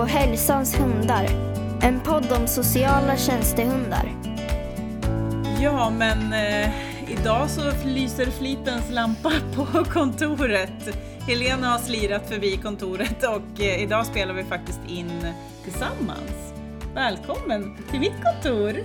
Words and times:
på 0.00 0.06
Hälsans 0.06 0.80
hundar. 0.80 1.26
En 1.82 2.00
podd 2.00 2.32
om 2.40 2.46
sociala 2.46 3.16
tjänstehundar. 3.16 4.12
Ja, 5.62 5.90
men 5.90 6.32
eh, 6.32 6.70
idag 7.10 7.50
så 7.50 7.72
lyser 7.84 8.26
flitens 8.26 8.90
lampa 8.90 9.32
på 9.56 9.84
kontoret. 9.84 10.96
Helena 11.28 11.66
har 11.66 11.78
slirat 11.78 12.28
förbi 12.28 12.56
kontoret 12.56 13.24
och 13.24 13.60
eh, 13.60 13.82
idag 13.82 14.06
spelar 14.06 14.34
vi 14.34 14.44
faktiskt 14.44 14.80
in 14.88 15.26
tillsammans. 15.64 16.54
Välkommen 16.94 17.76
till 17.90 18.00
mitt 18.00 18.24
kontor! 18.24 18.72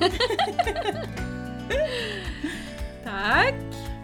Tack! 3.04 3.56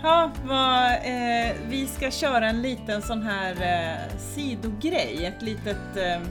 Ja, 0.04 0.32
vad, 0.46 0.92
eh, 0.92 1.56
vi 1.70 1.88
ska 1.88 2.12
köra 2.12 2.50
en 2.50 2.62
liten 2.62 3.02
sån 3.02 3.24
här 3.24 3.52
eh, 3.52 4.18
sidogrej, 4.18 5.26
ett 5.26 5.42
litet 5.42 5.98
eh, 5.98 6.22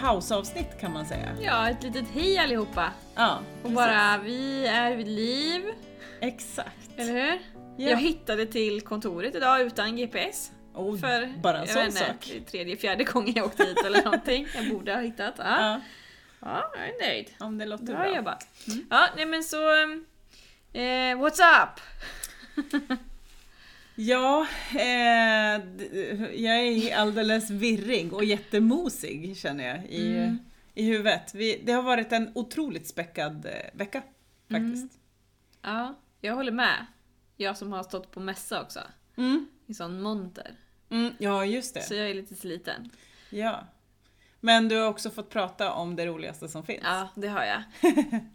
pausavsnitt 0.00 0.80
kan 0.80 0.92
man 0.92 1.06
säga. 1.06 1.36
Ja, 1.40 1.68
ett 1.68 1.82
litet 1.82 2.04
hej 2.14 2.38
allihopa! 2.38 2.92
Ja, 3.14 3.38
Och 3.62 3.70
bara, 3.70 4.18
vi 4.18 4.66
är 4.66 4.96
vid 4.96 5.08
liv, 5.08 5.62
Exakt. 6.20 6.90
eller 6.96 7.12
hur? 7.12 7.38
Ja. 7.76 7.90
Jag 7.90 7.96
hittade 7.96 8.46
till 8.46 8.80
kontoret 8.80 9.34
idag 9.34 9.60
utan 9.60 9.96
GPS. 9.96 10.50
Och 10.74 11.00
För, 11.00 11.26
bara 11.42 11.58
en 11.60 11.68
sån 11.68 11.84
vet 11.84 11.94
sak. 11.94 12.30
är 12.36 12.40
tredje, 12.50 12.76
fjärde 12.76 13.04
gången 13.04 13.32
jag 13.36 13.46
åkte 13.46 13.64
hit 13.64 13.84
eller 13.86 14.02
någonting. 14.04 14.46
Jag 14.54 14.70
borde 14.70 14.94
ha 14.94 15.00
hittat. 15.00 15.34
Ja, 15.38 15.44
Ja, 15.60 15.80
ja 16.40 16.70
jag 16.76 16.88
är 16.88 17.08
nöjd. 17.08 17.30
om 17.40 17.58
det 17.58 17.66
låter 17.66 17.84
Bra, 17.84 17.94
bra. 17.94 18.04
Mm. 18.04 18.16
jobbat. 18.16 18.46
Ja, 18.90 19.08
nej 19.16 19.26
men 19.26 19.44
så... 19.44 19.70
Eh, 20.72 20.80
what's 21.16 21.40
up? 21.62 21.80
Ja, 24.00 24.46
eh, 24.74 25.62
jag 26.42 26.56
är 26.58 26.96
alldeles 26.96 27.50
virrig 27.50 28.12
och 28.12 28.24
jättemosig 28.24 29.36
känner 29.36 29.64
jag 29.68 29.84
i, 29.86 30.16
Mm. 30.16 30.38
i 30.74 30.84
huvudet. 30.84 31.34
Vi, 31.34 31.62
det 31.64 31.72
har 31.72 31.82
varit 31.82 32.12
en 32.12 32.32
otroligt 32.34 32.86
späckad 32.86 33.46
eh, 33.46 33.52
vecka 33.78 34.02
faktiskt. 34.50 34.92
Ja, 35.62 35.94
jag 36.20 36.34
håller 36.34 36.52
med. 36.52 36.86
Jag 37.36 37.56
som 37.56 37.72
har 37.72 37.82
stått 37.82 38.10
på 38.10 38.20
mässa 38.20 38.62
också. 38.62 38.80
Mm. 39.16 39.48
I 39.66 39.74
sån 39.74 40.02
monter. 40.02 40.50
Mm, 40.90 41.12
ja, 41.18 41.44
just 41.44 41.74
det. 41.74 41.82
Så 41.82 41.94
jag 41.94 42.10
är 42.10 42.14
lite 42.14 42.34
sliten. 42.34 42.90
Ja. 43.30 43.66
Men 44.40 44.68
du 44.68 44.76
har 44.76 44.88
också 44.88 45.10
fått 45.10 45.30
prata 45.30 45.72
om 45.72 45.96
det 45.96 46.06
roligaste 46.06 46.48
som 46.48 46.64
finns. 46.64 46.82
Ja, 46.84 47.08
det 47.14 47.28
har 47.28 47.44
jag. 47.44 47.62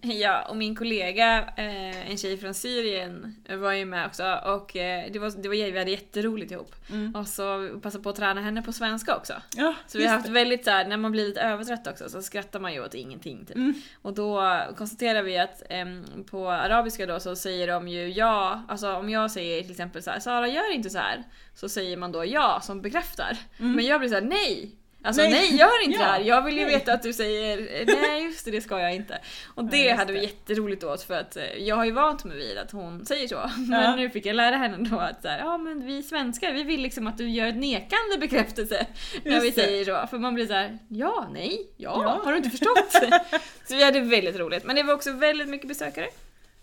ja, 0.13 0.45
och 0.49 0.57
min 0.57 0.75
kollega, 0.75 1.39
eh, 1.57 2.11
en 2.11 2.17
tjej 2.17 2.37
från 2.37 2.53
Syrien, 2.53 3.35
var 3.49 3.71
ju 3.71 3.85
med 3.85 4.05
också 4.07 4.39
och 4.45 4.75
eh, 4.75 5.11
det 5.11 5.19
var, 5.19 5.29
det 5.41 5.47
var, 5.49 5.55
vi 5.55 5.79
hade 5.79 5.91
jätteroligt 5.91 6.51
ihop. 6.51 6.75
Mm. 6.89 7.15
Och 7.15 7.27
så 7.27 7.79
passade 7.81 8.03
på 8.03 8.09
att 8.09 8.15
träna 8.15 8.41
henne 8.41 8.61
på 8.61 8.73
svenska 8.73 9.15
också. 9.15 9.33
Ja, 9.55 9.75
Så 9.87 9.97
vi 9.97 10.05
har 10.05 10.15
haft 10.15 10.29
väldigt 10.29 10.63
såhär, 10.63 10.85
när 10.85 10.97
man 10.97 11.11
blir 11.11 11.25
lite 11.25 11.41
övertrött 11.41 11.87
också 11.87 12.09
så 12.09 12.21
skrattar 12.21 12.59
man 12.59 12.73
ju 12.73 12.85
åt 12.85 12.93
ingenting 12.93 13.45
typ. 13.45 13.55
Mm. 13.55 13.73
Och 14.01 14.13
då 14.13 14.59
konstaterar 14.77 15.23
vi 15.23 15.37
att 15.37 15.63
em, 15.69 16.05
på 16.31 16.49
arabiska 16.49 17.05
då 17.05 17.19
så 17.19 17.35
säger 17.35 17.67
de 17.67 17.87
ju 17.87 18.09
ja, 18.09 18.63
alltså 18.67 18.93
om 18.93 19.09
jag 19.09 19.31
säger 19.31 19.61
till 19.61 19.71
exempel 19.71 20.03
så 20.03 20.11
här, 20.11 20.19
Sara 20.19 20.47
gör 20.47 20.73
inte 20.73 20.89
så 20.89 20.97
här 20.97 21.23
så 21.55 21.69
säger 21.69 21.97
man 21.97 22.11
då 22.11 22.25
ja 22.25 22.59
som 22.63 22.81
bekräftar. 22.81 23.37
Men 23.57 23.85
jag 23.85 23.99
blir 23.99 24.09
så 24.09 24.15
här: 24.15 24.21
nej! 24.21 24.75
Alltså. 25.05 25.21
Nej. 25.21 25.31
nej, 25.31 25.55
gör 25.59 25.83
inte 25.83 25.97
Ja, 25.99 26.05
det 26.05 26.11
här! 26.11 26.19
Jag 26.19 26.41
vill 26.41 26.57
ju 26.57 26.65
nej. 26.65 26.73
veta 26.73 26.93
att 26.93 27.03
du 27.03 27.13
säger 27.13 27.57
eh, 27.57 27.95
nej 28.01 28.23
just 28.23 28.45
det, 28.45 28.51
det 28.51 28.61
ska 28.61 28.79
jag 28.79 28.95
inte. 28.95 29.19
Och 29.55 29.65
det 29.65 29.83
Ja, 29.85 29.95
hade 29.95 30.13
vi 30.13 30.21
jätteroligt 30.21 30.83
åt 30.83 31.03
för 31.03 31.13
att 31.13 31.37
eh, 31.37 31.43
jag 31.57 31.75
har 31.75 31.85
ju 31.85 31.91
vant 31.91 32.23
mig 32.23 32.37
vid 32.37 32.57
att 32.57 32.71
hon 32.71 33.05
säger 33.05 33.27
så. 33.27 33.49
Men 33.69 33.83
Ja. 33.83 33.95
nu 33.95 34.09
fick 34.09 34.25
jag 34.25 34.35
lära 34.35 34.55
henne 34.55 34.89
då 34.89 34.99
att 34.99 35.21
så 35.21 35.27
här, 35.27 35.39
ja 35.39 35.57
men 35.57 35.85
vi 35.85 36.03
svenskar 36.03 36.51
vi 36.53 36.63
vill 36.63 36.81
liksom 36.81 37.07
att 37.07 37.17
du 37.17 37.29
gör 37.29 37.47
ett 37.47 37.55
nekande 37.55 38.17
bekräftelse 38.19 38.85
när 39.23 39.31
Just 39.31 39.45
vi 39.45 39.49
det. 39.49 39.55
säger 39.55 39.85
så. 39.85 40.07
För 40.07 40.17
man 40.17 40.33
blir 40.35 40.45
så 40.47 40.53
här: 40.53 40.77
ja, 40.87 41.27
nej, 41.33 41.67
ja, 41.77 42.21
har 42.23 42.31
du 42.31 42.37
inte 42.37 42.49
förstått? 42.49 42.91
så 43.67 43.75
vi 43.75 43.83
hade 43.83 43.99
väldigt 43.99 44.35
roligt. 44.39 44.63
Men 44.63 44.75
det 44.75 44.83
var 44.83 44.93
också 44.93 45.11
väldigt 45.11 45.49
mycket 45.49 45.67
besökare. 45.67 46.07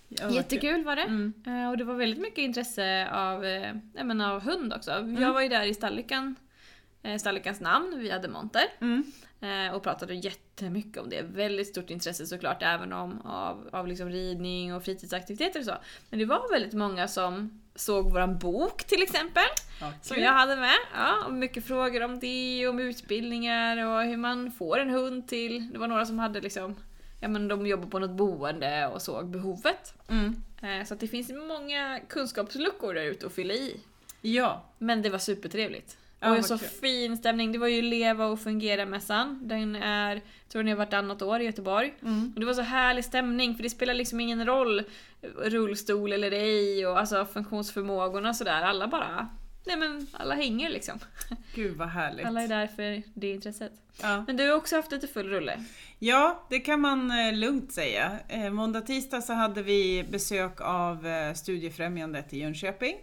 Ja, 0.08 0.30
Jättekul 0.30 0.84
var 0.84 0.96
det. 0.96 1.02
Mm. 1.02 1.32
Eh, 1.46 1.70
Och 1.70 1.76
det 1.78 1.84
var 1.84 1.94
väldigt 1.94 2.20
mycket 2.20 2.38
intresse 2.38 3.08
av, 3.12 3.44
eh, 3.44 4.32
av 4.32 4.42
hund 4.42 4.72
också. 4.72 4.90
Mm. 4.90 5.22
Jag 5.22 5.32
var 5.32 5.40
ju 5.40 5.48
där 5.48 5.62
i 5.66 5.74
stallikan, 5.74 6.36
stallikans 7.18 7.60
namn, 7.60 7.98
vi 7.98 8.10
hade 8.10 8.28
monter. 8.28 8.62
Mm. 8.80 9.04
eh, 9.40 9.74
Och 9.74 9.82
pratade 9.82 10.14
jättemycket 10.14 11.02
om 11.02 11.08
det. 11.10 11.22
Väldigt 11.22 11.68
stort 11.68 11.90
intresse 11.90 12.26
såklart 12.26 12.62
även 12.62 12.92
om 12.92 13.20
av, 13.20 13.68
av 13.72 13.86
liksom 13.88 14.08
ridning 14.10 14.74
och 14.74 14.84
fritidsaktiviteter 14.84 15.60
och 15.60 15.66
så. 15.66 15.74
Men 16.10 16.18
det 16.18 16.24
var 16.24 16.52
väldigt 16.52 16.72
många 16.72 17.08
som 17.08 17.60
såg 17.74 18.10
våran 18.12 18.38
bok 18.38 18.84
till 18.84 19.02
exempel. 19.02 19.42
Ja, 19.80 19.92
Som 20.02 20.16
jag 20.16 20.32
hade 20.32 20.56
med. 20.56 20.76
Ja, 20.94 21.24
och 21.26 21.32
mycket 21.32 21.64
frågor 21.66 22.02
om 22.02 22.18
det, 22.20 22.66
om 22.68 22.78
utbildningar 22.78 23.86
och 23.86 24.02
hur 24.04 24.16
man 24.16 24.52
får 24.52 24.78
en 24.78 24.90
hund 24.90 25.28
till. 25.28 25.72
Det 25.72 25.78
var 25.78 25.86
några 25.88 26.06
som 26.06 26.18
hade 26.18 26.40
liksom, 26.40 26.76
ja 27.20 27.28
men 27.28 27.48
de 27.48 27.66
jobbar 27.66 27.86
på 27.88 27.98
något 27.98 28.10
boende 28.10 28.86
och 28.86 29.02
såg 29.02 29.26
behovet. 29.30 29.94
Mm. 30.08 30.42
Eh, 30.62 30.86
Så 30.86 30.94
det 30.94 31.08
finns 31.08 31.30
många 31.30 32.00
kunskapsluckor 32.08 32.94
där 32.94 33.02
ute 33.04 33.26
att 33.26 33.32
fylla 33.34 33.54
i. 33.54 33.80
Ja, 34.20 34.64
Men 34.78 35.02
det 35.02 35.10
var 35.10 35.18
supertrevligt. 35.18 35.96
Och 36.20 36.36
en 36.36 36.44
så 36.44 36.58
kul. 36.58 36.68
fin 36.68 37.16
stämning. 37.16 37.52
Det 37.52 37.58
var 37.58 37.68
ju 37.68 37.82
Leva 37.82 38.26
och 38.26 38.38
fungera-mässan. 38.38 39.38
Den 39.42 39.76
är, 39.76 40.20
tror 40.48 40.68
är 40.68 40.74
vartannat 40.74 41.22
år 41.22 41.40
i 41.40 41.44
Göteborg. 41.44 41.94
Mm. 42.02 42.32
Och 42.34 42.40
det 42.40 42.46
var 42.46 42.54
så 42.54 42.62
härlig 42.62 43.04
stämning 43.04 43.54
för 43.54 43.62
det 43.62 43.70
spelar 43.70 43.94
liksom 43.94 44.20
ingen 44.20 44.46
roll 44.46 44.82
rullstol 45.22 46.12
eller 46.12 46.30
ej 46.30 46.86
och 46.86 46.98
alltså 46.98 47.26
funktionsförmågorna 47.26 48.34
sådär. 48.34 48.62
Alla 48.62 48.88
bara, 48.88 49.28
nej 49.64 49.76
men 49.76 50.06
alla 50.12 50.34
hänger 50.34 50.70
liksom. 50.70 50.98
gud 51.54 51.76
vad 51.76 51.88
härligt. 51.88 52.26
Alla 52.26 52.42
är 52.42 52.48
där 52.48 52.66
för 52.66 53.02
det 53.14 53.30
intresset. 53.30 53.72
Ja. 54.02 54.24
Men 54.26 54.36
du 54.36 54.48
har 54.48 54.56
också 54.56 54.76
haft 54.76 54.92
lite 54.92 55.06
full 55.06 55.28
rulle. 55.28 55.64
Ja, 55.98 56.46
det 56.50 56.60
kan 56.60 56.80
man 56.80 57.10
eh, 57.10 57.32
lugnt 57.32 57.72
säga. 57.72 58.18
Eh, 58.28 58.50
måndag, 58.50 58.80
tisdag 58.80 59.20
så 59.20 59.32
hade 59.32 59.62
vi 59.62 60.04
besök 60.10 60.60
av 60.60 61.06
eh, 61.06 61.34
Studiefrämjandet 61.34 62.32
i 62.32 62.38
Jönköping 62.38 62.96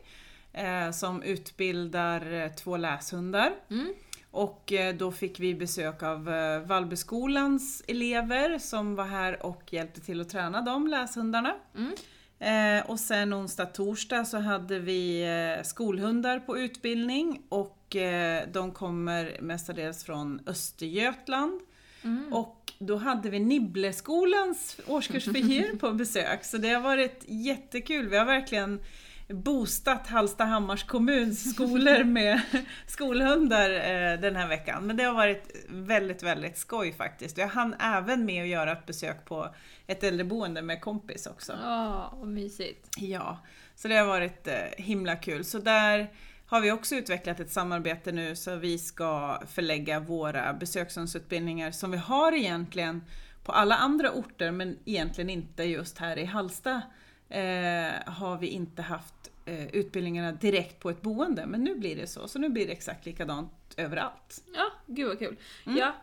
eh, 0.53 0.91
som 0.91 1.23
utbildar 1.23 2.33
eh, 2.33 2.51
två 2.51 2.77
läshundar. 2.77 3.51
Mm. 3.69 3.93
Och 4.31 4.73
eh, 4.73 4.95
då 4.95 5.11
fick 5.11 5.39
vi 5.39 5.55
besök 5.55 6.03
av 6.03 6.29
eh, 6.29 6.59
Vallbyskolans 6.59 7.83
elever 7.87 8.59
som 8.59 8.95
var 8.95 9.05
här 9.05 9.45
och 9.45 9.73
hjälpte 9.73 10.01
till 10.01 10.21
att 10.21 10.29
träna 10.29 10.61
de 10.61 10.87
läshundarna. 10.87 11.55
Mm. 11.75 11.93
Eh, 12.39 12.89
och 12.89 12.99
sen 12.99 13.33
onsdag, 13.33 13.65
torsdag 13.65 14.25
så 14.25 14.37
hade 14.37 14.79
vi 14.79 15.21
eh, 15.21 15.63
skolhundar 15.63 16.39
på 16.39 16.57
utbildning 16.57 17.41
och 17.49 17.95
eh, 17.95 18.43
de 18.53 18.71
kommer 18.71 19.37
mestadels 19.41 20.03
från 20.03 20.41
Östergötland. 20.47 21.61
Mm. 22.03 22.33
Och 22.33 22.73
då 22.79 22.95
hade 22.95 23.29
vi 23.29 23.39
Nibbleskolans 23.39 24.79
årskurs 24.87 25.25
4 25.25 25.65
på 25.79 25.91
besök, 25.91 26.45
så 26.45 26.57
det 26.57 26.69
har 26.69 26.81
varit 26.81 27.23
jättekul. 27.27 28.09
Vi 28.09 28.17
har 28.17 28.25
verkligen 28.25 28.79
boostat 29.27 30.07
Hallstahammars 30.07 30.83
kommuns 30.83 31.53
skolor 31.53 32.03
med 32.03 32.41
skolhundar 32.87 33.69
eh, 33.69 34.19
den 34.19 34.35
här 34.35 34.47
veckan. 34.47 34.87
Men 34.87 34.97
det 34.97 35.03
har 35.03 35.13
varit 35.13 35.65
väldigt, 35.69 36.23
väldigt 36.23 36.57
skoj 36.57 36.93
faktiskt. 36.93 37.37
Jag 37.37 37.47
hann 37.47 37.75
även 37.79 38.25
med 38.25 38.43
att 38.43 38.49
göra 38.49 38.71
ett 38.71 38.85
besök 38.85 39.25
på 39.25 39.55
ett 39.87 40.03
äldreboende 40.03 40.61
med 40.61 40.81
kompis 40.81 41.27
också. 41.27 41.53
Ja, 41.63 42.13
vad 42.19 42.27
mysigt. 42.27 42.87
Ja, 42.97 43.39
så 43.75 43.87
det 43.87 43.95
har 43.95 44.05
varit 44.05 44.47
eh, 44.47 44.53
himla 44.77 45.15
kul. 45.15 45.45
Så 45.45 45.59
där 45.59 46.11
har 46.45 46.61
vi 46.61 46.71
också 46.71 46.95
utvecklat 46.95 47.39
ett 47.39 47.51
samarbete 47.51 48.11
nu 48.11 48.35
så 48.35 48.55
vi 48.55 48.77
ska 48.77 49.41
förlägga 49.47 49.99
våra 49.99 50.53
besökshundsutbildningar 50.53 51.71
som 51.71 51.91
vi 51.91 51.97
har 51.97 52.31
egentligen 52.31 53.03
på 53.43 53.51
alla 53.51 53.75
andra 53.75 54.11
orter 54.11 54.51
men 54.51 54.77
egentligen 54.85 55.29
inte 55.29 55.63
just 55.63 55.97
här 55.97 56.17
i 56.17 56.25
Halsta 56.25 56.81
eh, 57.29 58.13
har 58.13 58.37
vi 58.37 58.47
inte 58.47 58.81
haft 58.81 59.31
eh, 59.45 59.67
utbildningarna 59.67 60.31
direkt 60.31 60.79
på 60.79 60.89
ett 60.89 61.01
boende 61.01 61.45
men 61.45 61.63
nu 61.63 61.75
blir 61.75 61.95
det 61.95 62.07
så. 62.07 62.27
Så 62.27 62.39
nu 62.39 62.49
blir 62.49 62.67
det 62.67 62.71
exakt 62.73 63.05
likadant 63.05 63.51
överallt. 63.77 64.43
Ja, 64.53 64.71
gud 64.85 65.07
vad 65.07 65.19
kul. 65.19 65.37
Mm. 65.65 65.77
Ja, 65.77 65.93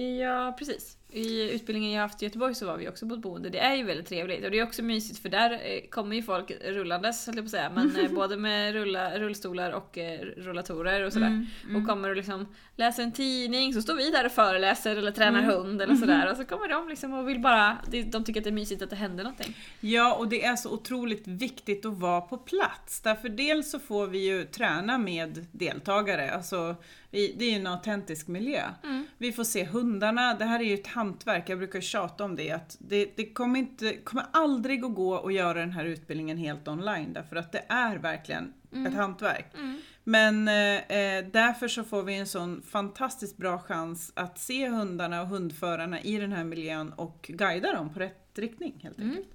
ja, 0.00 0.56
precis. 0.58 0.96
I 1.10 1.50
utbildningen 1.54 1.92
jag 1.92 2.02
haft 2.02 2.22
i 2.22 2.26
Göteborg 2.26 2.54
så 2.54 2.66
var 2.66 2.76
vi 2.76 2.88
också 2.88 3.08
på 3.08 3.14
ett 3.14 3.20
boende. 3.20 3.48
Det 3.50 3.58
är 3.58 3.74
ju 3.74 3.82
väldigt 3.84 4.06
trevligt 4.08 4.44
och 4.44 4.50
det 4.50 4.58
är 4.58 4.62
också 4.62 4.82
mysigt 4.82 5.18
för 5.22 5.28
där 5.28 5.50
eh, 5.52 5.88
kommer 5.90 6.16
ju 6.16 6.22
folk 6.22 6.50
rullandes 6.64 7.26
höll 7.26 7.36
jag 7.36 7.44
på 7.44 7.46
att 7.46 7.50
säga. 7.50 7.70
Men 7.74 7.96
eh, 7.96 8.10
både 8.14 8.36
med 8.36 8.72
rulla, 8.72 9.18
rullstolar 9.18 9.72
och 9.72 9.98
eh, 9.98 10.20
rullatorer 10.20 11.02
och 11.06 11.12
sådär. 11.12 11.46
Mm, 11.64 11.76
Och 11.76 11.88
kommer 11.88 12.10
och 12.10 12.16
liksom 12.16 12.46
läser 12.76 13.02
en 13.02 13.12
tidning 13.12 13.74
så 13.74 13.82
står 13.82 13.94
vi 13.94 14.10
där 14.10 14.26
och 14.26 14.32
föreläser 14.32 14.96
eller 14.96 15.12
tränar 15.12 15.38
Mm. 15.42 15.50
hund 15.50 15.82
eller 15.82 15.94
sådär. 15.94 16.30
Och 16.30 16.36
så 16.36 16.44
kommer 16.44 16.68
de 16.68 16.88
liksom 16.88 17.14
och 17.14 17.28
vill 17.28 17.40
bara, 17.40 17.78
de 18.06 18.24
tycker 18.24 18.40
att 18.40 18.44
det 18.44 18.50
är 18.50 18.52
mysigt 18.52 18.82
att 18.82 18.90
det 18.90 18.96
händer 18.96 19.24
någonting. 19.24 19.56
Ja, 19.80 20.14
och 20.14 20.28
det 20.28 20.44
är 20.44 20.56
så 20.56 20.70
otroligt 20.70 21.26
viktigt 21.26 21.86
att 21.86 21.98
vara 21.98 22.20
på 22.20 22.38
plats. 22.38 23.00
Därför 23.00 23.28
dels 23.28 23.70
så 23.70 23.78
får 23.78 24.06
vi 24.06 24.18
ju 24.18 24.44
träna 24.44 24.98
med 24.98 25.46
deltagare, 25.52 26.30
alltså 26.30 26.76
vi, 27.10 27.34
det 27.38 27.44
är 27.44 27.50
ju 27.50 27.56
en 27.56 27.66
autentisk 27.66 28.28
miljö. 28.28 28.62
Mm. 28.84 29.06
Vi 29.18 29.32
får 29.32 29.44
se 29.44 29.64
hundarna, 29.64 30.34
det 30.34 30.44
här 30.44 30.60
är 30.60 30.64
ju 30.64 30.74
ett 30.74 30.86
hantverk, 30.98 31.48
jag 31.48 31.58
brukar 31.58 31.80
tjata 31.80 32.24
om 32.24 32.36
det, 32.36 32.50
att 32.50 32.76
det, 32.80 33.12
det 33.16 33.32
kommer, 33.32 33.58
inte, 33.58 33.96
kommer 33.96 34.26
aldrig 34.32 34.84
att 34.84 34.94
gå 34.94 35.26
att 35.26 35.34
göra 35.34 35.60
den 35.60 35.72
här 35.72 35.84
utbildningen 35.84 36.38
helt 36.38 36.68
online, 36.68 37.12
därför 37.12 37.36
att 37.36 37.52
det 37.52 37.64
är 37.68 37.96
verkligen 37.96 38.54
ett 38.86 38.94
hantverk. 38.94 39.54
Mm. 39.54 39.80
Men 40.04 40.48
eh, 40.48 40.98
eh, 40.98 41.26
därför 41.32 41.68
så 41.68 41.84
får 41.84 42.02
vi 42.02 42.14
en 42.14 42.26
sån 42.26 42.62
fantastiskt 42.62 43.36
bra 43.36 43.58
chans 43.58 44.12
att 44.14 44.38
se 44.38 44.68
hundarna 44.68 45.22
och 45.22 45.28
hundförarna 45.28 46.00
i 46.00 46.18
den 46.18 46.32
här 46.32 46.44
miljön 46.44 46.92
och 46.92 47.26
guida 47.28 47.74
dem 47.74 47.94
på 47.94 48.00
rätt 48.00 48.38
riktning 48.38 48.80
helt 48.82 49.00
enkelt. 49.00 49.28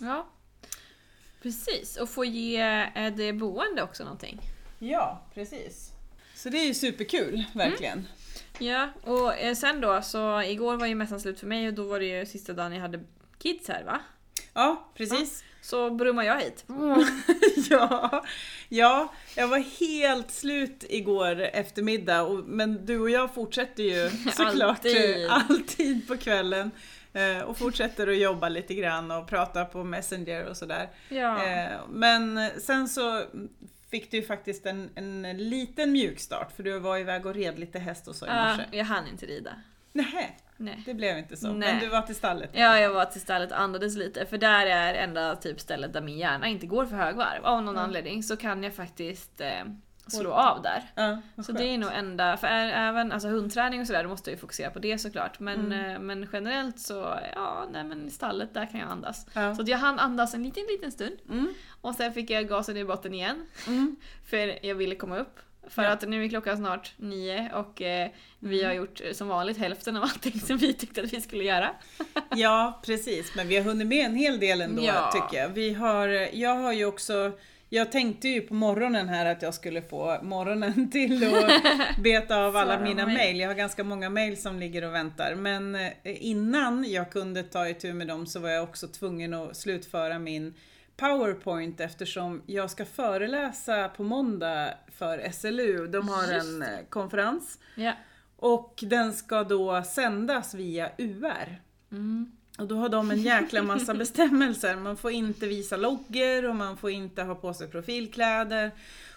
Ja. 0.00 0.28
Precis, 1.42 1.96
och 1.96 2.08
få 2.08 2.24
ge 2.24 2.60
eh, 2.94 3.14
det 3.16 3.32
boende 3.32 3.82
också 3.82 4.04
någonting. 4.04 4.40
Ja, 4.78 5.22
precis. 5.34 5.92
Så 6.34 6.48
det 6.48 6.58
är 6.58 6.66
ju 6.66 6.74
superkul, 6.74 7.44
verkligen. 7.54 8.06
Ja, 8.58 8.88
och 9.02 9.34
eh, 9.34 9.54
sen 9.54 9.80
då 9.80 10.02
så 10.02 10.42
igår 10.42 10.76
var 10.76 10.86
ju 10.86 10.94
mässan 10.94 11.20
slut 11.20 11.40
för 11.40 11.46
mig 11.46 11.68
och 11.68 11.74
då 11.74 11.84
var 11.84 12.00
det 12.00 12.06
ju 12.06 12.26
sista 12.26 12.52
dagen 12.52 12.72
jag 12.72 12.80
hade 12.80 13.00
kids 13.38 13.68
här 13.68 13.84
va? 13.84 14.00
Ja, 14.54 14.90
precis. 14.94 15.44
Så 15.62 15.90
brummade 15.90 16.26
jag 16.28 16.40
hit. 16.40 16.64
ja, 17.70 18.24
ja, 18.68 19.12
jag 19.36 19.48
var 19.48 19.58
helt 19.58 20.30
slut 20.30 20.84
igår 20.88 21.40
eftermiddag 21.40 22.22
och, 22.22 22.44
men 22.44 22.86
du 22.86 22.98
och 23.00 23.10
jag 23.10 23.34
fortsätter 23.34 23.82
ju 23.82 24.10
såklart 24.32 24.78
Alltid. 24.78 25.24
eh, 25.24 25.32
alltid 25.32 26.08
på 26.08 26.16
kvällen 26.16 26.70
eh, 27.12 27.38
och 27.38 27.58
fortsätter 27.58 28.06
att 28.06 28.16
jobba 28.18 28.48
lite 28.48 28.74
grann 28.74 29.10
och 29.10 29.28
prata 29.28 29.64
på 29.64 29.84
Messenger 29.84 30.46
och 30.46 30.56
sådär. 30.56 30.88
Ja. 31.08 31.38
Men 31.90 32.50
sen 32.60 32.88
så 32.88 33.22
fick 33.92 34.10
du 34.10 34.22
faktiskt 34.22 34.66
en, 34.66 34.90
en 34.94 35.22
liten 35.38 35.92
mjukstart 35.92 36.52
för 36.52 36.62
du 36.62 36.78
var 36.78 36.98
iväg 36.98 37.26
och 37.26 37.34
red 37.34 37.58
lite 37.58 37.78
häst 37.78 38.08
och 38.08 38.14
så 38.16 38.26
i 38.26 38.28
Ja, 38.28 38.48
morse. 38.48 38.64
jag 38.72 38.84
hann 38.84 39.06
inte 39.08 39.26
rida. 39.26 39.50
Nej, 39.92 40.38
Nej. 40.56 40.82
det 40.86 40.94
blev 40.94 41.18
inte 41.18 41.36
så. 41.36 41.46
Nej. 41.52 41.72
Men 41.72 41.80
du 41.82 41.88
var 41.88 42.02
till 42.02 42.14
stallet. 42.14 42.50
Ja, 42.52 42.78
jag 42.80 42.90
var 42.92 43.04
till 43.04 43.20
stallet 43.20 43.52
och 43.52 43.60
andades 43.60 43.96
lite 43.96 44.26
för 44.26 44.38
där 44.38 44.66
är 44.66 44.94
enda 44.94 45.36
typ 45.36 45.60
stället 45.60 45.92
där 45.92 46.00
min 46.00 46.18
hjärna 46.18 46.48
inte 46.48 46.66
går 46.66 46.86
för 46.86 46.96
högvarv. 46.96 47.44
Av 47.44 47.62
någon 47.62 47.74
Mm. 47.74 47.84
anledning 47.84 48.22
så 48.22 48.36
kan 48.36 48.62
jag 48.62 48.74
faktiskt 48.74 49.40
eh, 49.40 49.48
slå 50.06 50.32
av 50.32 50.62
där. 50.62 50.82
Ja, 50.94 51.42
Så 51.42 51.52
det 51.52 51.64
är 51.64 51.78
nog 51.78 51.90
enda, 51.92 52.36
för 52.36 52.46
även 52.48 53.12
alltså 53.12 53.28
hundträning 53.28 53.80
och 53.80 53.86
sådär, 53.86 54.02
då 54.02 54.08
måste 54.08 54.30
jag 54.30 54.36
ju 54.36 54.40
fokusera 54.40 54.70
på 54.70 54.78
det 54.78 54.98
såklart. 54.98 55.40
Men, 55.40 55.60
Mm. 55.72 55.90
eh, 55.90 55.98
men 55.98 56.28
generellt 56.32 56.78
så, 56.78 57.18
ja, 57.34 57.66
nej 57.72 57.84
men 57.84 58.06
i 58.06 58.10
stallet 58.10 58.54
där 58.54 58.66
kan 58.66 58.80
jag 58.80 58.88
andas. 58.90 59.26
Ja. 59.34 59.54
Så 59.54 59.62
jag 59.66 59.78
hann 59.78 59.98
andas 59.98 60.34
en 60.34 60.42
liten, 60.42 60.62
liten 60.70 60.92
stund. 60.92 61.16
Mm, 61.30 61.54
Och 61.80 61.94
sen 61.94 62.12
fick 62.12 62.30
jag 62.30 62.48
gasen 62.48 62.76
i 62.76 62.84
botten 62.84 63.14
igen. 63.14 63.46
mm. 63.66 63.96
För 64.30 64.66
jag 64.66 64.74
ville 64.74 64.94
komma 64.94 65.18
upp. 65.18 65.38
För 65.68 65.82
Ja. 65.82 65.90
att 65.90 66.08
nu 66.08 66.24
är 66.24 66.28
klockan 66.28 66.56
snart 66.56 66.92
nio 66.96 67.50
och 67.54 67.82
eh, 67.82 68.10
vi 68.38 68.58
Mm. 68.60 68.66
har 68.66 68.74
gjort 68.74 69.00
eh, 69.04 69.12
som 69.12 69.28
vanligt 69.28 69.58
hälften 69.58 69.96
av 69.96 70.02
allting 70.02 70.40
som 70.40 70.56
vi 70.56 70.74
tyckte 70.74 71.02
att 71.02 71.12
vi 71.12 71.20
skulle 71.20 71.44
göra. 71.44 71.70
Ja, 72.36 72.80
precis. 72.86 73.34
Men 73.36 73.48
vi 73.48 73.56
har 73.56 73.64
hunnit 73.64 73.86
med 73.86 74.06
en 74.06 74.14
hel 74.14 74.40
del 74.40 74.60
ändå 74.60 74.82
Ja. 74.82 75.10
tycker 75.12 75.42
jag. 75.42 75.48
Vi 75.48 75.74
har, 75.74 76.08
jag 76.32 76.54
har 76.54 76.72
ju 76.72 76.84
också 76.84 77.32
jag 77.74 77.92
tänkte 77.92 78.28
ju 78.28 78.40
på 78.40 78.54
morgonen 78.54 79.08
här 79.08 79.26
att 79.26 79.42
jag 79.42 79.54
skulle 79.54 79.82
få 79.82 80.18
morgonen 80.22 80.90
till 80.92 81.34
att 81.34 81.62
beta 82.02 82.36
av 82.36 82.56
alla 82.56 82.80
mina 82.80 83.06
mejl. 83.06 83.40
Jag 83.40 83.48
har 83.48 83.54
ganska 83.54 83.84
många 83.84 84.10
mejl 84.10 84.36
som 84.36 84.58
ligger 84.58 84.84
och 84.84 84.94
väntar. 84.94 85.34
Men 85.34 85.74
eh, 85.74 85.92
innan 86.04 86.90
jag 86.90 87.10
kunde 87.10 87.42
ta 87.42 87.68
itu 87.68 87.94
med 87.94 88.06
dem 88.06 88.26
så 88.26 88.40
var 88.40 88.48
jag 88.48 88.62
också 88.64 88.88
tvungen 88.88 89.34
att 89.34 89.56
slutföra 89.56 90.18
min 90.18 90.54
PowerPoint 90.96 91.80
eftersom 91.80 92.42
jag 92.46 92.70
ska 92.70 92.84
föreläsa 92.84 93.88
på 93.88 94.02
måndag 94.02 94.74
för 94.88 95.30
SLU. 95.32 95.86
De 95.86 96.08
har 96.08 96.32
en 96.32 96.62
eh, 96.62 96.68
konferens. 96.88 97.58
Ja. 97.74 97.92
Och 98.36 98.84
den 98.86 99.12
ska 99.12 99.44
då 99.44 99.82
sändas 99.82 100.54
via 100.54 100.90
UR. 100.98 101.60
Mm. 101.92 102.32
Och 102.58 102.66
då 102.66 102.74
har 102.76 102.88
de 102.88 103.10
en 103.10 103.22
jäkla 103.22 103.62
massa 103.62 103.94
bestämmelser. 103.94 104.76
Man 104.76 104.96
får 104.96 105.10
inte 105.10 105.46
visa 105.46 105.76
loggor 105.76 106.44
och 106.44 106.56
man 106.56 106.76
får 106.76 106.90
inte 106.90 107.22
ha 107.22 107.34
på 107.34 107.54
sig 107.54 107.68
profilkläder. 107.68 108.70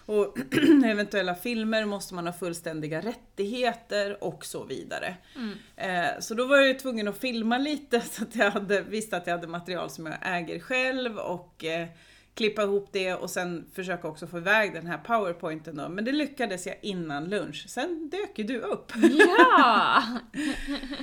Och 0.06 0.38
eventuella 0.84 1.34
filmer 1.34 1.84
måste 1.84 2.14
man 2.14 2.26
ha 2.26 2.32
fullständiga 2.32 3.00
rättigheter 3.00 4.24
och 4.24 4.44
så 4.44 4.64
vidare. 4.64 5.14
Mm. 5.36 5.52
Eh, 5.76 6.20
Så 6.20 6.34
då 6.34 6.46
var 6.46 6.56
jag 6.56 6.68
ju 6.68 6.74
tvungen 6.74 7.08
att 7.08 7.18
filma 7.18 7.58
lite 7.58 8.00
så 8.12 8.22
att 8.22 8.36
jag 8.36 8.50
hade, 8.50 8.80
visste 8.80 9.16
att 9.16 9.26
jag 9.26 9.34
hade 9.34 9.46
material 9.46 9.90
som 9.90 10.06
jag 10.06 10.16
äger 10.22 10.58
själv 10.60 11.18
och 11.18 11.64
eh, 11.64 11.88
klippa 12.36 12.62
ihop 12.62 12.88
det 12.92 13.14
och 13.14 13.30
sen 13.30 13.66
försöka 13.72 14.08
också 14.08 14.26
få 14.26 14.38
iväg 14.38 14.72
den 14.72 14.86
här 14.86 14.98
powerpointen 14.98 15.76
då. 15.76 15.88
Men 15.88 16.04
det 16.04 16.12
lyckades 16.12 16.66
jag 16.66 16.76
innan 16.82 17.24
lunch. 17.24 17.64
Sen 17.68 18.08
dök 18.08 18.38
ju 18.38 18.44
du 18.44 18.58
upp. 18.58 18.92
Ja! 19.38 20.02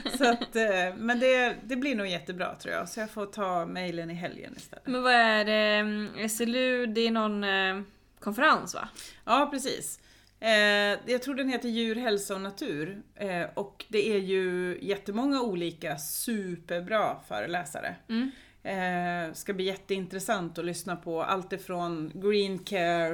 Så 0.18 0.30
att, 0.30 0.56
eh, 0.56 0.96
men 0.98 1.20
det, 1.20 1.56
det 1.64 1.76
blir 1.76 1.96
nog 1.96 2.08
jättebra 2.08 2.56
tror 2.56 2.74
jag. 2.74 2.90
Så 2.90 3.00
jag 3.00 3.10
får 3.10 3.26
ta 3.26 3.66
mejlen 3.66 4.12
i 4.12 4.14
helgen 4.14 4.54
istället. 4.58 4.88
Men 4.88 5.04
vad 5.04 5.14
är 5.14 5.46
det? 5.46 5.54
mm, 5.54 6.30
SLU, 6.30 6.86
det 6.86 7.02
är 7.02 7.12
någon 7.12 7.44
eh, 7.44 7.82
konferens 8.20 8.74
va? 8.74 8.90
Ja, 9.26 9.48
precis. 9.52 10.00
Eh, 10.40 11.00
jag 11.06 11.22
tror 11.22 11.36
den 11.36 11.50
heter 11.50 11.70
Djur, 11.70 11.96
hälsa 11.96 12.36
och 12.36 12.42
natur. 12.42 13.02
Eh, 13.16 13.46
och 13.54 13.86
det 13.88 14.10
är 14.16 14.20
ju 14.20 14.78
jättemånga 14.82 15.42
olika 15.42 15.98
superbra 15.98 17.16
föreläsare. 17.28 17.96
Mm. 18.10 18.32
Eh, 18.64 19.34
ska 19.34 19.54
bli 19.54 19.66
jätteintressant 19.66 20.58
att 20.58 20.66
lyssna 20.66 20.96
på 20.96 21.24
allt 21.24 21.54
ifrån 21.54 22.12
green 22.16 22.60
care, 22.60 23.14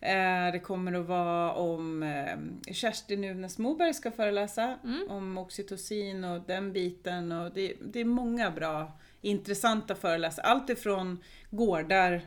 eh, 0.00 0.52
det 0.52 0.60
kommer 0.62 0.92
att 1.00 1.06
vara 1.06 1.52
om 1.52 2.02
eh, 2.02 2.72
Kerstin 2.74 3.20
Nuvnes 3.20 3.58
Moberg 3.58 3.94
ska 3.94 4.10
föreläsa 4.10 4.78
Mm. 4.84 5.10
om 5.10 5.38
oxytocin 5.38 6.24
och 6.24 6.42
den 6.46 6.72
biten. 6.72 7.32
Och 7.32 7.52
det, 7.54 7.72
det 7.92 8.00
är 8.00 8.04
många 8.04 8.50
bra 8.50 8.98
intressanta 9.20 9.94
föreläsare. 9.94 10.46
Allt 10.46 10.70
ifrån 10.70 11.18
gårdar 11.50 12.22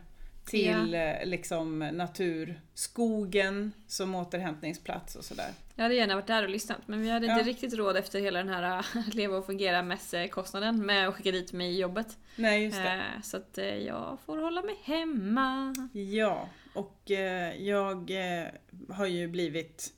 till 0.46 0.94
eh, 0.94 1.26
liksom 1.26 1.80
natur, 1.80 2.62
skogen 2.74 3.72
som 3.88 4.16
återhämtningsplats 4.16 5.16
och 5.16 5.26
sådär. 5.26 5.50
Jag 5.80 5.84
hade 5.84 5.96
gärna 5.96 6.16
varit 6.16 6.28
där 6.28 6.44
och 6.44 6.50
lyssnat 6.50 6.88
men 6.88 7.02
vi 7.02 7.10
hade 7.10 7.26
inte 7.26 7.40
Ja. 7.40 7.46
riktigt 7.48 7.74
råd 7.74 7.98
efter 7.98 8.20
hela 8.20 8.40
den 8.40 8.50
här 8.50 8.86
leva 9.16 9.38
och 9.38 9.46
fungera 9.46 9.82
mässkostnaden 9.84 10.86
med 10.86 11.08
att 11.08 11.16
skicka 11.16 11.32
dit 11.32 11.54
mig 11.54 11.72
i 11.76 11.80
jobbet. 11.80 12.18
Nej, 12.36 12.64
just 12.64 12.78
det. 12.78 12.94
Eh, 12.94 13.22
Så 13.24 13.38
att 13.38 13.58
eh, 13.58 13.66
jag 13.66 14.18
får 14.26 14.38
hålla 14.38 14.62
mig 14.62 14.76
hemma. 14.84 15.76
Ja, 15.94 16.50
och 16.74 17.12
eh, 17.12 17.56
jag 17.62 18.12
har 18.90 19.06
ju 19.06 19.28
blivit 19.28 19.94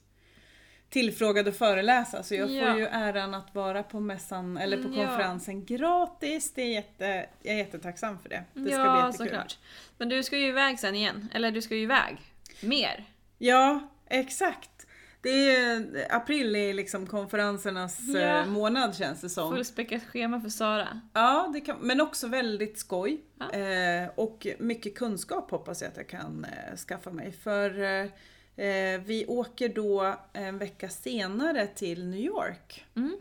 tillfrågad 0.90 1.48
att 1.48 1.56
föreläsa 1.56 2.22
så 2.22 2.34
jag 2.34 2.50
Ja. 2.50 2.70
får 2.70 2.80
ju 2.80 2.86
äran 2.86 3.34
att 3.34 3.54
vara 3.54 3.82
på 3.82 4.00
mässan 4.00 4.56
eller 4.56 4.76
på 4.76 4.82
Mm, 4.88 4.98
ja. 5.00 5.06
konferensen 5.06 5.64
gratis. 5.64 6.52
Det 6.54 6.62
är 6.62 6.72
jätte, 6.74 7.26
jag 7.42 7.54
är 7.54 7.58
jättetacksam 7.58 8.18
för 8.18 8.28
det. 8.28 8.44
Det 8.54 8.60
ska 8.60 8.68
bli 8.68 8.72
ja, 8.72 9.06
jättekul. 9.06 9.26
såklart. 9.26 9.58
Men 9.98 10.08
du 10.08 10.22
ska 10.22 10.38
ju 10.38 10.46
iväg 10.48 10.78
sen 10.78 10.94
igen. 10.94 11.28
Eller 11.34 11.50
du 11.50 11.62
ska 11.62 11.74
ju 11.74 11.82
iväg. 11.82 12.16
Mer. 12.62 13.04
Ja, 13.38 13.88
exakt. 14.06 14.69
Det 15.22 15.54
är, 15.56 16.06
april 16.10 16.56
är 16.56 16.74
liksom 16.74 17.06
konferensernas 17.06 18.00
Ja. 18.14 18.20
eh, 18.20 18.46
månad 18.46 18.96
känns 18.96 19.20
det 19.20 19.28
som. 19.28 19.54
Fullspäckat 19.54 20.02
schema 20.02 20.40
för 20.40 20.48
Sara. 20.48 21.00
Ja, 21.12 21.50
det 21.52 21.60
kan, 21.60 21.76
men 21.80 22.00
också 22.00 22.26
väldigt 22.28 22.78
skoj. 22.78 23.20
Ja. 23.38 23.50
Eh, 23.58 24.08
och 24.14 24.46
mycket 24.58 24.94
kunskap 24.94 25.50
hoppas 25.50 25.82
jag 25.82 25.88
att 25.90 25.96
jag 25.96 26.08
kan 26.08 26.44
eh, 26.44 26.76
skaffa 26.76 27.10
mig. 27.10 27.32
För 27.32 27.82
eh, 27.82 28.06
eh, 28.66 29.00
vi 29.00 29.24
åker 29.28 29.68
då 29.68 30.16
en 30.32 30.58
vecka 30.58 30.88
senare 30.88 31.66
till 31.66 32.06
New 32.06 32.20
York. 32.20 32.84
Mm. 32.96 33.16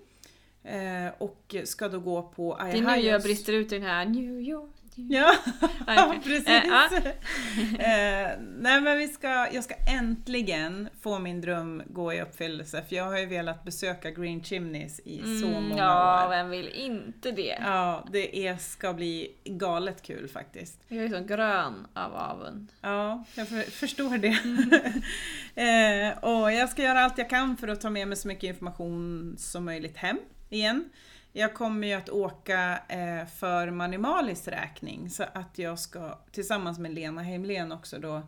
Eh, 0.63 1.13
och 1.17 1.55
ska 1.63 1.89
då 1.89 1.99
gå 1.99 2.21
på 2.21 2.57
Det 2.71 2.77
är 2.77 2.81
nu 2.81 3.07
jag 3.07 3.21
brister 3.21 3.53
ut 3.53 3.71
i 3.71 3.75
den 3.75 3.87
här 3.87 4.05
New 4.05 4.41
York. 4.41 4.71
Ja, 4.95 5.35
Ja, 5.87 6.15
precis. 6.23 6.47
Eh, 6.47 6.63
ja. 6.67 6.89
eh, 7.79 8.29
nej 8.57 8.81
men 8.81 8.97
vi 8.97 9.07
ska, 9.07 9.47
jag 9.53 9.63
ska 9.63 9.73
äntligen 9.99 10.89
få 11.01 11.19
min 11.19 11.41
dröm 11.41 11.83
gå 11.87 12.13
i 12.13 12.21
uppfyllelse. 12.21 12.83
För 12.89 12.95
jag 12.95 13.03
har 13.03 13.17
ju 13.17 13.25
velat 13.25 13.63
besöka 13.63 14.11
Green 14.11 14.43
Chimneys 14.43 14.99
i 15.05 15.17
så 15.41 15.47
Mm, 15.47 15.63
många 15.69 15.83
ja, 15.83 16.25
år. 16.25 16.29
vem 16.29 16.49
vill 16.49 16.67
inte 16.67 17.31
det? 17.31 17.57
Ja, 17.61 18.07
det 18.11 18.47
är, 18.47 18.57
ska 18.57 18.93
bli 18.93 19.31
galet 19.45 20.01
kul 20.01 20.27
faktiskt. 20.27 20.79
Jag 20.87 21.03
är 21.03 21.09
så 21.09 21.23
grön 21.23 21.87
av 21.93 22.15
avund. 22.15 22.67
Ja, 22.81 23.23
jag 23.35 23.47
för, 23.47 23.61
förstår 23.71 24.17
det. 24.17 24.37
Mm. 24.43 26.11
eh, 26.11 26.17
och 26.23 26.51
jag 26.51 26.69
ska 26.69 26.81
göra 26.83 26.99
allt 27.01 27.17
jag 27.17 27.29
kan 27.29 27.57
för 27.57 27.67
att 27.67 27.81
ta 27.81 27.89
med 27.89 28.07
mig 28.07 28.17
så 28.17 28.27
mycket 28.27 28.43
information 28.47 29.35
som 29.37 29.65
möjligt 29.65 29.97
hem 29.97 30.17
igen. 30.49 30.89
Jag 31.31 31.53
kommer 31.53 31.87
ju 31.87 31.93
att 31.93 32.09
åka 32.09 32.79
eh, 32.87 33.25
för 33.25 33.71
Manimalis 33.71 34.47
räkning 34.47 35.09
så 35.09 35.23
att 35.33 35.57
jag 35.57 35.79
ska 35.79 36.19
tillsammans 36.31 36.79
med 36.79 36.93
Lena 36.93 37.21
Heimlen 37.21 37.71
också 37.71 37.99
då, 37.99 38.21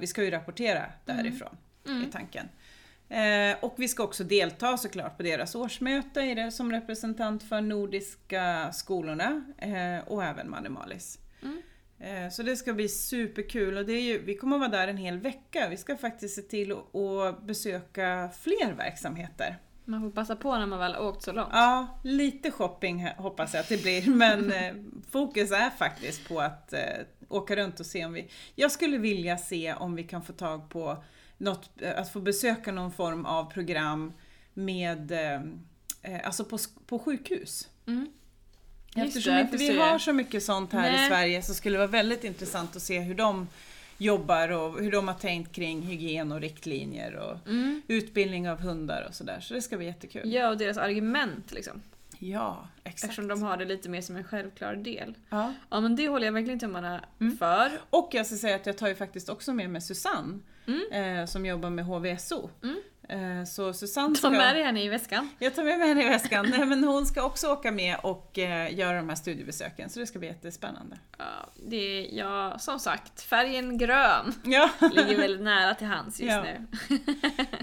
vi 0.00 0.06
ska 0.06 0.24
ju 0.24 0.30
rapportera 0.30 0.84
därifrån 1.04 1.56
Mm. 1.86 2.02
i 2.02 2.06
tanken. 2.12 2.48
Eh, 3.08 3.56
och 3.64 3.74
vi 3.76 3.88
ska 3.88 4.02
också 4.02 4.24
delta 4.24 4.76
såklart 4.76 5.16
på 5.16 5.22
deras 5.22 5.54
årsmöte 5.54 6.20
i 6.20 6.34
det, 6.34 6.50
som 6.50 6.72
representant 6.72 7.42
för 7.42 7.60
Nordiska 7.60 8.72
skolorna 8.72 9.44
eh, 9.58 10.08
och 10.08 10.24
även 10.24 10.50
Manimalis. 10.50 11.18
Mm. 11.42 11.62
Eh, 11.98 12.30
Så 12.30 12.42
det 12.42 12.56
ska 12.56 12.72
bli 12.72 12.88
superkul 12.88 13.76
och 13.76 13.86
det 13.86 13.92
är 13.92 14.00
ju, 14.00 14.22
vi 14.22 14.34
kommer 14.36 14.56
att 14.56 14.60
vara 14.60 14.70
där 14.80 14.88
en 14.88 14.96
hel 14.96 15.18
vecka. 15.18 15.68
Vi 15.70 15.76
ska 15.76 15.96
faktiskt 15.96 16.34
se 16.34 16.42
till 16.42 16.72
att 16.72 17.42
besöka 17.42 18.30
fler 18.40 18.72
verksamheter. 18.72 19.56
Man 19.84 20.00
får 20.00 20.10
passa 20.10 20.36
på 20.36 20.58
när 20.58 20.66
man 20.66 20.78
väl 20.78 20.94
har 20.94 21.02
åkt 21.02 21.22
så 21.22 21.32
långt. 21.32 21.48
Ja, 21.52 21.98
lite 22.02 22.50
shopping 22.50 23.08
hoppas 23.16 23.54
jag 23.54 23.60
att 23.60 23.68
det 23.68 23.82
blir 23.82 24.10
men 24.14 24.52
eh, 24.52 24.74
fokus 25.10 25.50
är 25.50 25.70
faktiskt 25.70 26.28
på 26.28 26.40
att 26.40 26.72
eh, 26.72 26.80
åka 27.28 27.56
runt 27.56 27.80
och 27.80 27.86
se 27.86 28.04
om 28.04 28.12
vi... 28.12 28.28
Jag 28.54 28.72
skulle 28.72 28.98
vilja 28.98 29.38
se 29.38 29.74
om 29.74 29.94
vi 29.94 30.04
kan 30.04 30.22
få 30.22 30.32
tag 30.32 30.68
på 30.68 31.04
något, 31.38 31.70
att 31.96 32.12
få 32.12 32.20
besöka 32.20 32.72
någon 32.72 32.92
form 32.92 33.26
av 33.26 33.44
program 33.44 34.12
med, 34.54 35.12
eh, 35.12 35.42
eh, 36.02 36.20
alltså 36.26 36.44
på, 36.44 36.58
på 36.86 36.98
sjukhus. 36.98 37.68
Mm. 37.86 38.12
Eftersom 38.96 39.34
det, 39.34 39.40
inte 39.40 39.56
vi 39.56 39.78
har 39.78 39.98
så 39.98 40.12
mycket 40.12 40.42
sånt 40.42 40.72
här 40.72 40.92
Nej. 40.92 41.04
i 41.04 41.08
Sverige 41.08 41.42
så 41.42 41.54
skulle 41.54 41.74
det 41.74 41.78
vara 41.78 41.90
väldigt 41.90 42.24
intressant 42.24 42.76
att 42.76 42.82
se 42.82 43.00
hur 43.00 43.14
de 43.14 43.48
jobbar 44.02 44.48
och 44.48 44.78
hur 44.80 44.90
de 44.92 45.08
har 45.08 45.14
tänkt 45.14 45.52
kring 45.54 45.82
hygien 45.82 46.32
och 46.32 46.40
riktlinjer 46.40 47.14
och 47.16 47.48
Mm. 47.48 47.82
utbildning 47.88 48.50
av 48.50 48.60
hundar 48.60 49.06
och 49.08 49.14
sådär. 49.14 49.40
Så 49.40 49.54
det 49.54 49.62
ska 49.62 49.76
bli 49.76 49.86
jättekul. 49.86 50.32
Ja, 50.32 50.48
och 50.48 50.56
deras 50.58 50.76
argument 50.76 51.52
liksom. 51.52 51.82
Ja, 52.18 52.68
exakt. 52.84 53.04
Eftersom 53.04 53.28
de 53.28 53.42
har 53.42 53.56
det 53.56 53.64
lite 53.64 53.88
mer 53.88 54.00
som 54.00 54.16
en 54.16 54.24
självklar 54.24 54.74
del. 54.76 55.14
Ja. 55.30 55.52
Ja 55.70 55.80
men 55.80 55.96
det 55.96 56.08
håller 56.08 56.26
jag 56.26 56.32
verkligen 56.32 56.58
tummarna 56.60 57.04
Mm. 57.20 57.36
för. 57.36 57.70
Och 57.90 58.08
jag 58.12 58.26
ska 58.26 58.36
säga 58.36 58.56
att 58.56 58.66
jag 58.66 58.78
tar 58.78 58.88
ju 58.88 58.94
faktiskt 58.94 59.28
också 59.28 59.52
med 59.52 59.70
mig 59.70 59.80
Susanne 59.80 60.38
Mm. 60.66 61.18
eh, 61.20 61.26
som 61.26 61.46
jobbar 61.46 61.70
med 61.70 61.84
HVSO. 61.84 62.50
Mm. 62.62 62.76
Eh, 63.08 63.44
så 63.44 63.72
Susanne 63.72 64.14
ska... 64.14 64.28
Ta 64.28 64.36
med 64.36 64.54
dig 64.56 64.64
henne 64.64 64.82
i 64.82 64.88
väskan. 64.88 65.28
Jag 65.38 65.54
tar 65.54 65.64
med 65.64 65.78
mig 65.78 65.88
henne 65.88 66.04
i 66.06 66.08
väskan. 66.08 66.46
Nej, 66.50 66.66
men 66.66 66.84
hon 66.84 67.06
ska 67.06 67.22
också 67.24 67.48
åka 67.52 67.72
med 67.72 67.96
och 68.02 68.38
eh, 68.38 68.74
göra 68.78 68.96
de 68.96 69.08
här 69.08 69.16
studiebesöken 69.16 69.90
så 69.90 70.00
det 70.00 70.06
ska 70.06 70.18
bli 70.18 70.28
jättespännande. 70.28 70.98
Ja, 71.18 71.24
det 71.68 71.76
är, 71.76 72.18
ja, 72.18 72.58
som 72.58 72.78
sagt, 72.78 73.22
färgen 73.22 73.78
grön 73.78 74.34
Ja, 74.44 74.70
ligger 74.92 75.18
väldigt 75.18 75.42
nära 75.42 75.74
till 75.74 75.86
hands 75.86 76.20
just 76.20 76.32
Ja. 76.32 76.42
nu. 76.42 76.66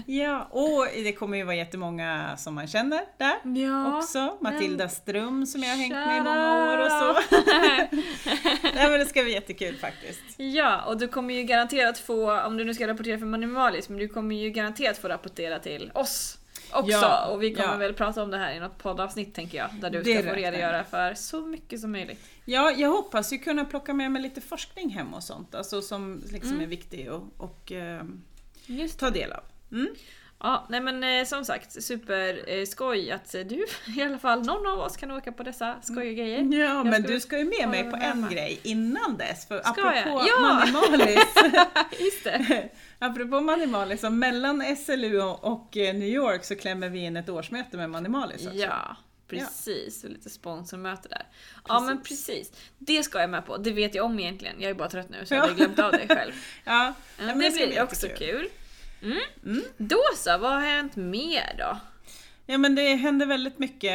ja. 0.14 0.42
och 0.50 0.86
det 0.94 1.12
kommer 1.12 1.36
ju 1.38 1.44
vara 1.44 1.56
jättemånga 1.56 2.36
som 2.36 2.54
man 2.54 2.66
känner 2.66 3.00
där. 3.18 3.60
Ja. 3.60 3.98
också. 3.98 4.36
Matilda 4.40 4.88
Ström 4.88 5.46
som 5.46 5.62
jag 5.62 5.70
har 5.70 5.76
hängt 5.76 5.94
med 5.94 6.16
i 6.16 6.20
många 6.20 6.72
år 6.72 6.78
och 6.78 6.90
så. 6.92 7.36
Nej 8.74 8.90
men 8.90 8.98
det 8.98 9.06
ska 9.06 9.22
bli 9.22 9.32
jättekul 9.32 9.76
faktiskt. 9.76 10.22
Ja, 10.36 10.82
och 10.86 10.98
du 10.98 11.08
kommer 11.08 11.34
ju 11.34 11.42
garanterat 11.42 11.98
få, 11.98 12.40
om 12.40 12.56
du 12.56 12.64
nu 12.64 12.74
ska 12.74 12.86
rapportera 12.86 13.18
för 13.18 13.26
Manimalis, 13.26 13.88
men 13.88 13.98
du 13.98 14.08
kommer 14.08 14.34
ju 14.34 14.50
garanterat 14.50 14.98
få 14.98 15.08
rapportera 15.08 15.58
till 15.58 15.90
oss 15.94 16.36
också. 16.72 16.90
Ja, 16.90 17.26
och 17.26 17.42
vi 17.42 17.54
kommer 17.54 17.72
ja. 17.72 17.76
väl 17.76 17.94
prata 17.94 18.22
om 18.22 18.30
det 18.30 18.38
här 18.38 18.54
i 18.54 18.60
något 18.60 18.78
poddavsnitt 18.78 19.34
tänker 19.34 19.58
jag, 19.58 19.68
där 19.80 19.90
du 19.90 20.04
ska 20.04 20.22
få 20.30 20.34
redogöra 20.34 20.84
för 20.84 21.14
så 21.14 21.40
mycket 21.46 21.80
som 21.80 21.92
möjligt. 21.92 22.24
Ja, 22.44 22.70
jag 22.70 22.88
hoppas 22.90 23.32
ju 23.32 23.38
kunna 23.38 23.64
plocka 23.64 23.94
med 23.94 24.12
mig 24.12 24.22
lite 24.22 24.40
forskning 24.40 24.90
hem 24.90 25.14
och 25.14 25.22
sånt, 25.22 25.54
alltså 25.54 25.82
som 25.82 26.22
liksom 26.32 26.50
Mm. 26.50 26.62
är 26.62 26.66
viktig 26.66 27.12
och, 27.12 27.22
och 27.36 27.72
eh, 27.72 28.02
ta 28.98 29.10
del 29.10 29.32
av. 29.32 29.42
Mm. 29.72 29.88
Ja, 30.42 30.66
nej 30.68 30.80
men 30.80 31.04
eh, 31.04 31.24
som 31.24 31.44
sagt, 31.44 31.82
super 31.82 32.50
eh, 32.58 32.66
skoj 32.66 33.10
att 33.10 33.34
eh, 33.34 33.40
du, 33.40 33.66
i 33.96 34.02
alla 34.02 34.18
fall 34.18 34.42
någon 34.46 34.66
av 34.72 34.78
oss 34.80 34.96
kan 34.96 35.10
åka 35.10 35.32
på 35.32 35.42
dessa 35.42 35.76
skojiga 35.82 36.12
grejer. 36.24 36.60
Ja, 36.60 36.84
men 36.84 37.02
du 37.02 37.20
ska 37.20 37.38
ju 37.38 37.44
med 37.44 37.68
mig 37.68 37.82
det 37.84 37.90
på 37.90 37.96
en 37.96 38.28
grej 38.30 38.60
innan 38.62 39.16
dess. 39.16 39.46
För 39.48 39.58
Ska 39.62 39.80
jag? 39.80 39.98
apropå 39.98 40.22
Ja! 40.28 40.40
Manimalis, 40.54 41.24
Just 42.00 42.24
det! 42.24 42.68
apropå 42.98 43.40
Manimalis, 43.40 44.00
så 44.00 44.10
mellan 44.10 44.76
SLU 44.76 45.20
och, 45.22 45.70
New 45.76 46.02
York 46.08 46.44
så 46.44 46.56
klämmer 46.56 46.88
vi 46.88 46.98
in 46.98 47.16
ett 47.16 47.28
årsmöte 47.28 47.76
med 47.76 47.90
Manimalis 47.90 48.46
också. 48.46 48.58
Ja, 48.58 48.96
precis. 49.28 50.04
Och 50.04 50.10
lite 50.10 50.30
sponsormöte 50.30 51.08
där. 51.08 51.26
Ja 51.68 51.80
men 51.80 52.02
precis. 52.02 52.52
Det 52.78 53.02
ska 53.02 53.20
jag 53.20 53.30
med 53.30 53.46
på. 53.46 53.56
Det 53.56 53.72
vet 53.72 53.94
jag 53.94 54.04
om 54.04 54.18
egentligen. 54.20 54.54
Jag 54.58 54.70
är 54.70 54.74
bara 54.74 54.88
trött 54.88 55.08
nu 55.08 55.26
så 55.26 55.34
jag 55.34 55.38
Ja. 55.38 55.42
hade 55.42 55.54
glömt 55.54 55.78
av 55.78 55.92
det 55.92 56.08
själv. 56.14 56.32
Ja, 56.64 56.72
Ja, 56.74 56.94
nej, 57.18 57.26
men 57.26 57.38
det 57.38 57.50
blir 57.50 57.66
bli 57.66 57.80
också 57.80 58.06
jättekul. 58.06 58.38
kul. 58.40 58.48
Mm. 59.02 59.18
Mm. 59.44 59.62
Då 59.76 60.00
så, 60.16 60.38
vad 60.38 60.52
har 60.52 60.60
hänt 60.60 60.96
mer 60.96 61.54
då? 61.58 61.76
Ja 62.46 62.58
men 62.58 62.74
det 62.74 62.94
händer 62.94 63.26
väldigt 63.26 63.58
mycket. 63.58 63.90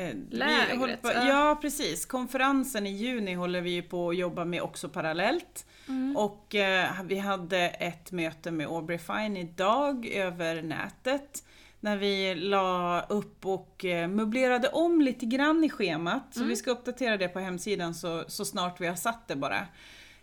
eh, 0.00 0.16
Lägret, 0.30 1.02
på, 1.02 1.08
ja. 1.08 1.28
ja 1.28 1.58
precis, 1.62 2.06
konferensen 2.06 2.86
i 2.86 2.90
juni 2.90 3.34
håller 3.34 3.60
vi 3.60 3.70
ju 3.70 3.82
på 3.82 4.08
att 4.10 4.16
jobba 4.16 4.44
med 4.44 4.62
också 4.62 4.88
parallellt. 4.88 5.66
Mm. 5.88 6.16
Och 6.16 6.54
eh, 6.54 6.88
vi 7.04 7.18
hade 7.18 7.58
ett 7.68 8.12
möte 8.12 8.50
med 8.50 8.66
Aubrey 8.66 8.98
Fine 8.98 9.36
idag 9.36 10.06
över 10.06 10.62
nätet. 10.62 11.44
När 11.80 11.96
vi 11.96 12.34
la 12.34 13.00
upp 13.08 13.46
och 13.46 13.84
eh, 13.84 14.08
möblerade 14.08 14.68
om 14.68 15.00
lite 15.00 15.26
grann 15.26 15.64
i 15.64 15.70
schemat. 15.70 16.22
Så 16.30 16.40
Mm. 16.40 16.48
vi 16.48 16.56
ska 16.56 16.70
uppdatera 16.70 17.16
det 17.16 17.28
på 17.28 17.38
hemsidan 17.40 17.94
så, 17.94 18.24
så 18.28 18.44
snart 18.44 18.80
vi 18.80 18.86
har 18.86 18.96
satt 18.96 19.28
det 19.28 19.36
bara. 19.36 19.66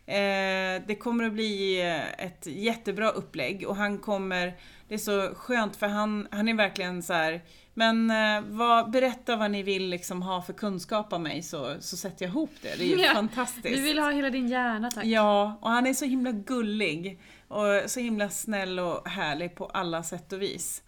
Eh, 0.07 0.81
det 0.87 0.95
kommer 0.99 1.23
att 1.23 1.33
bli 1.33 1.81
eh, 1.81 2.25
ett 2.25 2.45
jättebra 2.45 3.09
upplägg 3.09 3.67
och 3.67 3.75
han 3.75 3.97
kommer, 3.97 4.57
det 4.87 4.93
är 4.93 4.97
så 4.97 5.29
skönt 5.35 5.75
för 5.75 5.87
han, 5.87 6.27
han 6.31 6.47
är 6.47 6.53
verkligen 6.53 7.03
så 7.03 7.13
här. 7.13 7.41
men 7.73 8.11
eh, 8.11 8.43
vad, 8.47 8.91
berätta 8.91 9.35
vad 9.35 9.51
ni 9.51 9.63
vill 9.63 9.89
liksom 9.89 10.21
ha 10.21 10.41
för 10.41 10.53
kunskap 10.53 11.13
av 11.13 11.21
mig 11.21 11.41
så, 11.43 11.75
så 11.79 11.97
sätter 11.97 12.25
jag 12.25 12.29
ihop 12.29 12.51
det. 12.61 12.75
Det 12.77 12.83
är 12.83 12.87
ju 12.87 13.01
Ja, 13.03 13.13
fantastiskt. 13.13 13.77
Vi 13.77 13.81
vill 13.81 13.99
ha 13.99 14.11
hela 14.11 14.29
din 14.29 14.47
hjärna 14.47 14.91
tack. 14.91 15.05
Ja, 15.05 15.59
och 15.61 15.69
han 15.69 15.87
är 15.87 15.93
så 15.93 16.05
himla 16.05 16.31
gullig 16.31 17.21
och 17.47 17.65
så 17.85 17.99
himla 17.99 18.29
snäll 18.29 18.79
och 18.79 19.09
härlig 19.09 19.55
på 19.55 19.65
alla 19.65 20.03
sätt 20.03 20.33
och 20.33 20.41
vis. 20.41 20.83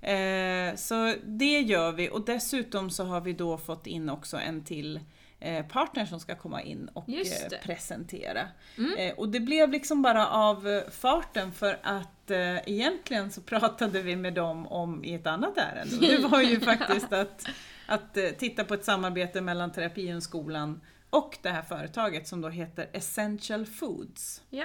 Eh, 0.00 0.74
så 0.76 1.14
det 1.24 1.60
gör 1.60 1.92
vi 1.92 2.10
och 2.10 2.24
dessutom 2.24 2.90
så 2.90 3.04
har 3.04 3.20
vi 3.20 3.32
då 3.32 3.58
fått 3.58 3.86
in 3.86 4.08
också 4.08 4.36
en 4.36 4.64
till 4.64 5.00
eh, 5.42 5.66
partner 5.66 6.06
som 6.06 6.20
ska 6.20 6.34
komma 6.34 6.62
in 6.62 6.88
och 6.92 7.08
eh, 7.08 7.58
presentera. 7.62 8.48
Mm. 8.78 8.96
Eh, 8.98 9.14
och 9.14 9.28
det 9.28 9.40
blev 9.40 9.70
liksom 9.70 10.02
bara 10.02 10.28
av 10.28 10.82
farten 10.90 11.52
för 11.52 11.78
att 11.82 12.30
eh, 12.30 12.56
egentligen 12.56 13.30
så 13.30 13.40
pratade 13.52 14.02
vi 14.02 14.16
med 14.16 14.34
dem 14.34 14.66
om 14.66 15.04
i 15.04 15.14
ett 15.14 15.26
annat 15.26 15.58
ärende. 15.58 15.96
Och 15.96 16.02
det 16.02 16.28
var 16.28 16.42
ju 16.42 16.60
faktiskt 16.70 17.12
att, 17.12 17.48
att 17.86 18.18
titta 18.38 18.64
på 18.64 18.74
ett 18.74 18.84
samarbete 18.84 19.40
mellan 19.40 19.72
Terapihundskolan 19.72 20.80
och 21.10 21.38
det 21.42 21.48
här 21.48 21.62
företaget 21.62 22.28
som 22.28 22.40
då 22.40 22.48
heter 22.48 22.88
Essential 22.92 23.66
Foods. 23.66 24.42
Ja. 24.50 24.64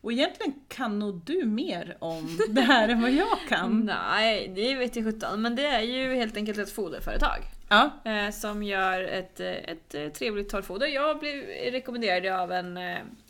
Och 0.00 0.12
egentligen 0.12 0.54
kan 0.68 0.98
nog 0.98 1.24
du 1.24 1.44
mer 1.44 1.96
om 2.00 2.38
det 2.48 2.60
här 2.60 2.88
än 2.88 3.02
vad 3.02 3.10
jag 3.10 3.38
kan. 3.48 3.80
Nej, 3.84 4.52
det 4.54 4.74
vet 4.74 4.96
jag 4.96 5.04
sjutton. 5.04 5.42
Men 5.42 5.56
det 5.56 5.66
är 5.66 5.80
ju 5.80 6.14
helt 6.14 6.36
enkelt 6.36 6.58
ett 6.58 6.72
foderföretag. 6.72 7.59
Ja, 7.70 7.90
Eh, 8.04 8.30
som 8.30 8.62
gör 8.62 9.02
ett, 9.02 9.40
eh, 9.40 9.48
ett 9.50 9.94
eh, 9.94 10.08
trevligt 10.08 10.48
torrfoder. 10.48 10.86
Jag 10.86 11.18
blev 11.18 11.34
rekommenderad 11.72 12.40
av 12.40 12.52
en, 12.52 12.76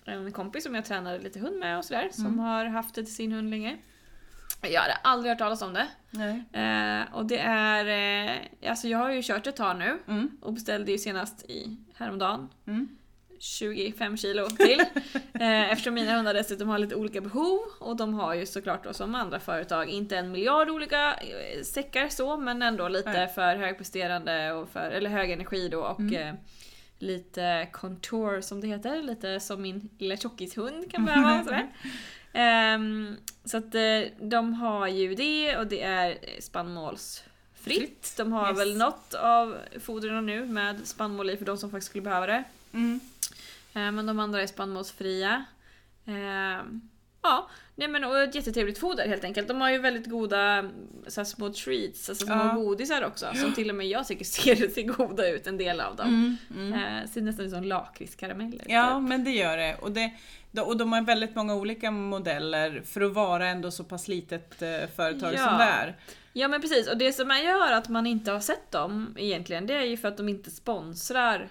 en 0.04 0.32
kompis 0.32 0.64
som 0.64 0.74
jag 0.74 0.84
tränade 0.84 1.18
lite 1.18 1.38
hund 1.38 1.58
med 1.58 1.78
och 1.78 1.84
sådär. 1.84 2.08
Som 2.12 2.38
har 2.38 2.64
haft 2.64 2.94
det 2.94 3.04
till 3.04 3.14
sin 3.14 3.32
hund 3.32 3.50
länge. 3.50 3.76
Jag 4.62 4.80
hade 4.80 4.94
aldrig 4.94 5.30
hört 5.30 5.38
talas 5.38 5.62
om 5.62 5.72
det. 5.72 5.86
nej. 6.10 6.42
Eh, 6.52 7.14
och 7.14 7.26
det 7.26 7.38
är... 7.38 7.84
Eh, 8.30 8.70
alltså 8.70 8.88
jag 8.88 8.98
har 8.98 9.10
ju 9.10 9.22
kört 9.22 9.46
ett 9.46 9.56
tag 9.56 9.78
nu. 9.78 9.98
Mm, 10.08 10.30
Och 10.42 10.52
beställde 10.52 10.92
ju 10.92 10.98
senast 10.98 11.42
i 11.50 11.76
häromdagen. 11.94 12.48
mm. 12.66 12.88
25 13.42 14.16
kilo 14.16 14.46
till. 14.50 14.80
Eh, 15.40 15.72
Eftersom 15.72 15.94
mina 15.94 16.16
hundar 16.16 16.34
dessutom 16.34 16.68
har 16.68 16.78
lite 16.78 16.94
olika 16.94 17.20
behov 17.20 17.58
och 17.78 17.96
de 17.96 18.14
har 18.14 18.34
ju 18.34 18.46
såklart 18.46 18.84
då 18.84 18.92
som 18.92 19.14
andra 19.14 19.40
företag 19.40 19.88
inte 19.88 20.16
en 20.16 20.32
miljard 20.32 20.68
olika 20.70 21.14
eh, 21.14 21.62
säckar 21.62 22.08
så 22.08 22.36
men 22.36 22.62
ändå 22.62 22.88
lite 22.88 23.12
Nej. 23.12 23.28
för 23.28 23.56
högpresterande 23.56 24.52
och 24.52 24.68
för, 24.68 24.90
eller 24.90 25.10
hög 25.10 25.30
energi 25.30 25.68
då 25.68 25.80
och 25.80 26.00
Mm. 26.00 26.28
eh, 26.28 26.34
lite 26.98 27.68
contour 27.72 28.40
som 28.40 28.60
det 28.60 28.66
heter, 28.66 29.02
lite 29.02 29.40
som 29.40 29.62
min 29.62 29.88
lilla 29.98 30.16
tjockishund 30.16 30.90
kan 30.92 31.04
behöva. 31.04 31.44
sådär. 31.44 31.66
Ehm, 32.32 33.16
så 33.44 33.56
att 33.56 33.74
de 34.20 34.54
har 34.54 34.88
ju 34.88 35.14
det 35.14 35.56
och 35.56 35.66
det 35.66 35.82
är 35.82 36.18
spannmålsfritt. 36.40 37.24
Fritt. 37.78 38.14
De 38.16 38.32
har 38.32 38.48
Yes. 38.50 38.58
väl 38.60 38.76
något 38.76 39.14
av 39.14 39.56
fodren 39.80 40.26
nu 40.26 40.46
med 40.46 40.86
spannmål 40.88 41.30
i 41.30 41.36
för 41.36 41.44
de 41.44 41.58
som 41.58 41.70
faktiskt 41.70 41.88
skulle 41.90 42.02
behöva 42.02 42.26
det. 42.26 42.44
Mm. 42.72 43.00
Eh, 43.74 43.92
Men 43.92 44.06
de 44.06 44.18
andra 44.18 44.42
är 44.42 44.46
spannmålsfria. 44.46 45.44
Eh, 46.06 46.64
Ja, 47.22 47.48
nej 47.74 47.88
men 47.88 48.04
och 48.04 48.18
ett 48.18 48.34
jättetrevligt 48.34 48.78
foder 48.78 49.08
helt 49.08 49.24
enkelt. 49.24 49.48
De 49.48 49.60
har 49.60 49.70
ju 49.70 49.78
väldigt 49.78 50.06
goda 50.10 50.70
så 51.06 51.24
små 51.24 51.52
treats, 51.52 52.08
alltså 52.08 52.26
små 52.26 52.34
Ja. 52.34 52.52
godisar 52.52 53.04
också. 53.04 53.26
Som 53.34 53.54
till 53.54 53.70
och 53.70 53.76
med 53.76 53.86
jag 53.86 54.06
tycker 54.06 54.24
ser, 54.24 54.68
ser 54.74 54.82
goda 54.82 55.28
ut, 55.28 55.46
en 55.46 55.56
del 55.56 55.80
av 55.80 55.96
dem. 55.96 56.36
Mm. 56.50 56.72
Mm. 56.72 56.98
Eh, 57.02 57.08
ser 57.10 57.20
nästan 57.20 57.44
ut 57.46 57.50
som 57.52 57.64
lakritskarameller. 57.64 58.64
Ja, 58.68 58.98
typ. 59.00 59.08
men 59.08 59.24
det 59.24 59.30
gör 59.30 59.56
det. 59.56 59.74
Och, 59.80 59.92
det. 59.92 60.12
och 60.62 60.76
de 60.76 60.92
har 60.92 61.02
väldigt 61.02 61.34
många 61.34 61.54
olika 61.54 61.90
modeller 61.90 62.82
för 62.86 63.00
att 63.00 63.12
vara 63.12 63.46
ändå 63.48 63.70
så 63.70 63.84
pass 63.84 64.08
litet 64.08 64.62
eh, 64.62 64.68
företag 64.96 65.34
Ja. 65.34 65.48
som 65.48 65.58
det 65.58 65.64
är. 65.64 65.96
ja 66.32 66.48
men 66.48 66.60
precis, 66.60 66.88
och 66.88 66.98
det 66.98 67.12
som 67.12 67.28
gör 67.44 67.72
att 67.72 67.88
man 67.88 68.06
inte 68.06 68.30
har 68.30 68.40
sett 68.40 68.70
dem 68.70 69.14
egentligen, 69.18 69.66
det 69.66 69.74
är 69.74 69.84
ju 69.84 69.96
för 69.96 70.08
att 70.08 70.16
de 70.16 70.28
inte 70.28 70.50
sponsrar 70.50 71.48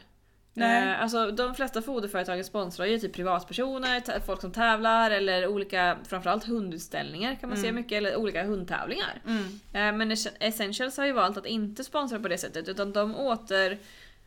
Nej. 0.59 0.87
Eh, 0.89 1.01
alltså 1.01 1.31
de 1.31 1.55
flesta 1.55 1.81
foderföretagen 1.81 2.43
sponsrar 2.45 2.85
ju 2.85 2.99
typ 2.99 3.13
privatpersoner, 3.13 4.19
folk 4.25 4.41
som 4.41 4.51
tävlar 4.51 5.11
eller 5.11 5.47
olika, 5.47 5.97
framförallt 6.07 6.43
hundutställningar 6.43 7.35
kan 7.35 7.49
man 7.49 7.57
se 7.57 7.71
mycket, 7.71 7.91
eller 7.97 8.15
olika 8.15 8.43
hundtävlingar. 8.43 9.21
Mm. 9.27 9.43
Eh, 9.73 9.97
Men 9.97 10.11
Es- 10.11 10.33
Essentials 10.39 10.97
har 10.97 11.05
ju 11.05 11.11
valt 11.11 11.37
att 11.37 11.45
inte 11.45 11.83
sponsra 11.83 12.19
på 12.19 12.27
det 12.27 12.37
sättet 12.37 12.67
utan 12.67 12.93
de 12.93 13.15
åter 13.15 13.77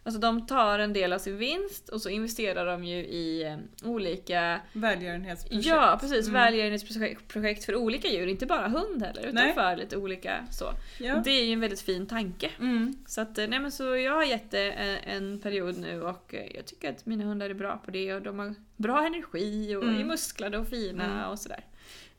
Alltså 0.04 0.20
de 0.20 0.46
tar 0.46 0.78
en 0.78 0.92
del 0.92 1.12
av 1.12 1.18
sin 1.18 1.36
vinst 1.36 1.88
och 1.88 2.02
så 2.02 2.08
investerar 2.08 2.66
de 2.66 2.84
ju 2.84 2.96
i 2.96 3.42
eh, 3.42 3.88
olika 3.90 4.60
Välgörenhetsprojekt. 4.72 5.66
Ja 5.66 5.98
precis, 6.00 6.28
Mm. 6.28 6.42
välgörenhetsprojekt 6.42 7.28
projekt 7.28 7.64
för 7.64 7.74
olika 7.76 8.08
djur, 8.08 8.26
inte 8.26 8.46
bara 8.46 8.68
hund 8.68 9.02
heller 9.02 9.20
utan 9.22 9.34
Nej. 9.34 9.54
för 9.54 9.76
lite 9.76 9.96
olika 9.96 10.46
så. 10.50 10.64
Ja. 11.00 11.20
Det 11.24 11.30
är 11.30 11.44
ju 11.44 11.52
en 11.52 11.60
väldigt 11.60 11.80
fin 11.80 12.06
tanke. 12.06 12.50
Mm. 12.58 12.96
Så 13.06 13.20
att, 13.20 13.38
eh, 13.38 13.46
nej 13.48 13.58
men 13.60 13.72
så 13.72 13.96
jag 13.96 14.12
har 14.12 14.24
gett 14.24 14.50
det 14.50 14.70
en, 14.72 14.96
en 14.96 15.40
period 15.40 15.78
nu 15.78 16.02
och 16.02 16.34
eh, 16.34 16.46
jag 16.56 16.66
tycker 16.66 16.90
att 16.90 17.06
mina 17.06 17.24
hundar 17.24 17.50
är 17.50 17.54
bra 17.54 17.76
på 17.84 17.90
det 17.90 18.14
och 18.14 18.22
de 18.22 18.38
har 18.38 18.54
bra 18.76 19.06
energi 19.06 19.76
och 19.76 19.82
Mm. 19.82 20.00
är 20.00 20.04
musklade 20.04 20.58
och 20.58 20.68
fina 20.68 21.04
Mm. 21.04 21.30
och 21.30 21.38
sådär. 21.38 21.64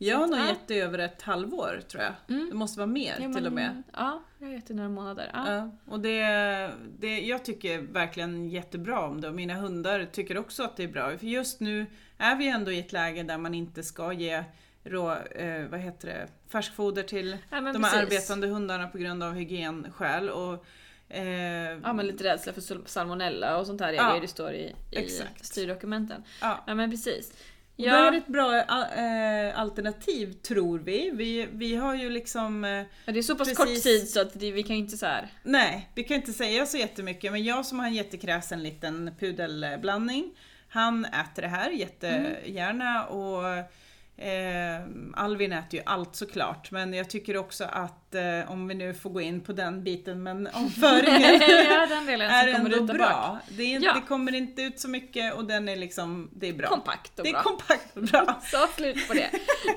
Jag 0.07 0.17
har 0.17 0.27
nog 0.27 0.39
Ja. 0.39 0.47
gett 0.47 0.67
det 0.67 0.79
över 0.79 0.99
ett 0.99 1.21
halvår 1.21 1.81
tror 1.91 2.03
jag. 2.03 2.13
Mm. 2.29 2.49
Det 2.49 2.55
måste 2.55 2.79
vara 2.79 2.87
mer 2.87 3.09
Ja, 3.09 3.15
till 3.15 3.27
men- 3.29 3.45
och 3.45 3.53
med. 3.53 3.83
Ja, 3.93 4.23
jag 4.39 4.47
har 4.47 4.53
gett 4.53 4.67
det 4.67 4.73
några 4.73 4.89
månader. 4.89 5.29
Ja. 5.33 5.53
Ja, 5.53 5.71
och 5.85 5.99
det, 5.99 6.21
det, 6.99 7.19
jag 7.21 7.45
tycker 7.45 7.79
verkligen 7.81 8.49
jättebra 8.49 8.99
om 8.99 9.21
det 9.21 9.27
och 9.27 9.35
mina 9.35 9.53
hundar 9.53 10.05
tycker 10.11 10.37
också 10.37 10.63
att 10.63 10.77
det 10.77 10.83
är 10.83 10.87
bra. 10.87 11.17
För 11.17 11.25
just 11.27 11.59
nu 11.59 11.85
är 12.17 12.35
vi 12.35 12.47
ändå 12.47 12.71
i 12.71 12.79
ett 12.79 12.91
läge 12.93 13.23
där 13.23 13.37
man 13.37 13.53
inte 13.53 13.83
ska 13.83 14.13
ge 14.13 14.43
rå, 14.83 15.11
eh, 15.15 15.65
vad 15.65 15.79
heter 15.79 16.07
det, 16.07 16.27
färskfoder 16.51 17.03
till 17.03 17.37
Ja, 17.49 17.61
de 17.61 17.83
här 17.83 18.01
arbetande 18.03 18.47
hundarna 18.47 18.87
på 18.87 18.97
grund 18.97 19.23
av 19.23 19.33
hygienskäl. 19.33 20.29
Och, 20.29 20.65
eh, 21.09 21.23
Ja 21.83 21.93
men 21.93 22.07
lite 22.07 22.23
rädsla 22.23 22.53
för 22.53 22.61
salmonella 22.85 23.57
och 23.57 23.65
sånt 23.67 23.81
här 23.81 23.89
är 23.89 23.93
Ja, 23.93 24.09
det 24.09 24.15
ju, 24.15 24.21
det 24.21 24.27
står 24.27 24.51
i, 24.53 24.75
i 24.91 25.09
styrdokumenten. 25.41 26.23
ja. 26.41 26.63
Ja 26.67 26.75
men 26.75 26.91
precis. 26.91 27.33
Och 27.77 27.83
Det 27.83 27.89
är 27.89 28.17
ett 28.17 28.27
bra 28.27 28.55
eh, 28.57 29.59
alternativ 29.59 30.33
tror 30.33 30.79
vi. 30.79 31.11
Vi, 31.13 31.47
vi 31.51 31.75
har 31.75 31.95
ju 31.95 32.09
liksom 32.09 32.63
eh, 32.65 32.71
Ja, 33.05 33.11
det 33.13 33.19
är 33.19 33.21
så 33.23 33.35
pass 33.35 33.47
Precis. 33.47 33.57
kort 33.57 33.83
tid 33.83 34.09
så 34.09 34.21
att 34.21 34.39
det, 34.39 34.51
vi 34.51 34.63
kan 34.63 34.75
ju 34.75 34.81
inte 34.81 34.97
så 34.97 35.05
här. 35.05 35.27
Nej, 35.43 35.89
vi 35.95 36.03
kan 36.03 36.17
inte 36.17 36.33
säga 36.33 36.65
så 36.65 36.77
jättemycket 36.77 37.31
men 37.31 37.43
jag 37.43 37.65
som 37.65 37.79
har 37.79 37.87
en 37.87 37.93
jättekräsen 37.93 38.63
liten 38.63 39.11
pudelblandning 39.19 40.31
Han 40.69 41.05
äter 41.05 41.41
det 41.41 41.47
här 41.47 41.69
jättegärna 41.69 43.05
och 43.05 43.43
eh, 44.23 44.81
Alvin 45.13 45.53
äter 45.53 45.79
ju 45.79 45.81
allt 45.85 46.15
såklart 46.15 46.71
men 46.71 46.93
jag 46.93 47.09
tycker 47.09 47.37
också 47.37 47.63
att 47.63 48.15
eh, 48.15 48.51
om 48.51 48.67
vi 48.67 48.73
nu 48.75 48.93
får 48.93 49.09
gå 49.09 49.21
in 49.21 49.41
på 49.41 49.53
den 49.53 49.83
biten 49.83 50.23
men 50.23 50.47
avföringen 50.47 51.41
ja 51.69 51.85
den 51.89 52.05
delen 52.05 52.31
är 52.31 52.47
ändå 52.47 52.83
bak. 52.83 52.95
bra. 52.97 53.39
Det, 53.49 53.63
är 53.63 53.67
inte, 53.67 53.85
Ja. 53.87 53.93
det 53.93 54.01
kommer 54.07 54.35
inte 54.35 54.61
ut 54.61 54.79
så 54.79 54.89
mycket 54.89 55.33
och 55.33 55.45
den 55.45 55.69
är 55.69 55.75
liksom, 55.75 56.29
det 56.33 56.49
är 56.49 56.53
bra. 56.53 56.67
Kompakt 56.67 57.19
och 57.19 57.23
det 57.25 57.29
är 57.29 57.33
bra. 57.33 57.43
kompakt 57.43 57.97
och 57.97 58.03
bra. 58.03 58.41
Så 58.51 58.67
slut 58.75 59.07
på 59.07 59.13
det, 59.13 59.29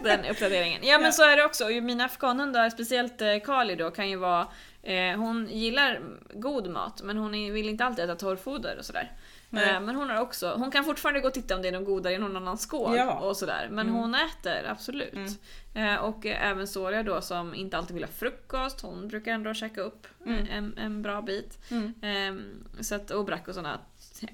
den 0.05 0.25
uppdateringen. 0.31 0.81
Ja 0.85 0.99
men 0.99 1.05
Ja. 1.07 1.13
så 1.13 1.23
är 1.23 1.37
det 1.37 1.45
också, 1.45 1.65
och 1.65 1.71
mina 1.83 2.05
afghanhundar, 2.05 2.71
speciellt 2.71 3.23
eh, 3.23 3.29
Kali 3.45 3.75
då, 3.75 3.91
kan 3.91 4.11
ju 4.11 4.17
vara 4.17 4.47
eh, 4.83 5.17
hon 5.19 5.49
gillar 5.51 6.01
god 6.35 6.71
mat 6.71 7.01
men 7.05 7.17
hon 7.17 7.33
vill 7.33 7.69
inte 7.69 7.85
alltid 7.85 8.05
äta 8.05 8.15
torrfoder 8.17 8.77
och 8.79 8.85
sådär. 8.85 9.13
Nej. 9.51 9.71
Eh, 9.75 9.81
men 9.81 9.97
hon 9.97 10.11
har 10.11 10.21
också, 10.21 10.55
hon 10.59 10.71
kan 10.71 10.85
fortfarande 10.85 11.21
gå 11.21 11.29
och 11.29 11.35
titta 11.35 11.55
om 11.57 11.63
det 11.63 11.69
är 11.69 11.73
någon 11.73 11.85
godare 11.85 12.15
i 12.15 12.19
någon 12.19 12.37
annan 12.37 12.59
skål 12.59 12.97
Ja. 12.97 13.13
och 13.19 13.37
sådär. 13.37 13.69
Men 13.71 13.89
Mm. 13.89 14.01
hon 14.01 14.15
äter 14.15 14.67
absolut. 14.69 15.13
Mm. 15.15 15.29
Eh, 15.77 15.95
och 15.97 16.27
även 16.27 16.67
Soria 16.67 17.03
då 17.03 17.21
som 17.21 17.55
inte 17.55 17.77
alltid 17.79 17.95
vill 17.95 18.05
ha 18.05 18.11
frukost, 18.13 18.81
hon 18.81 19.09
brukar 19.09 19.33
ändå 19.33 19.55
käka 19.55 19.81
upp 19.81 20.07
Mm. 20.27 20.47
en, 20.51 20.79
en 20.79 21.03
bra 21.03 21.23
bit. 21.23 21.59
Mm. 21.71 21.95
Ehm, 22.03 22.65
så 22.81 22.95
att, 22.95 23.11
och 23.11 23.25
Brack 23.25 23.49
och 23.49 23.55
sådana 23.55 23.81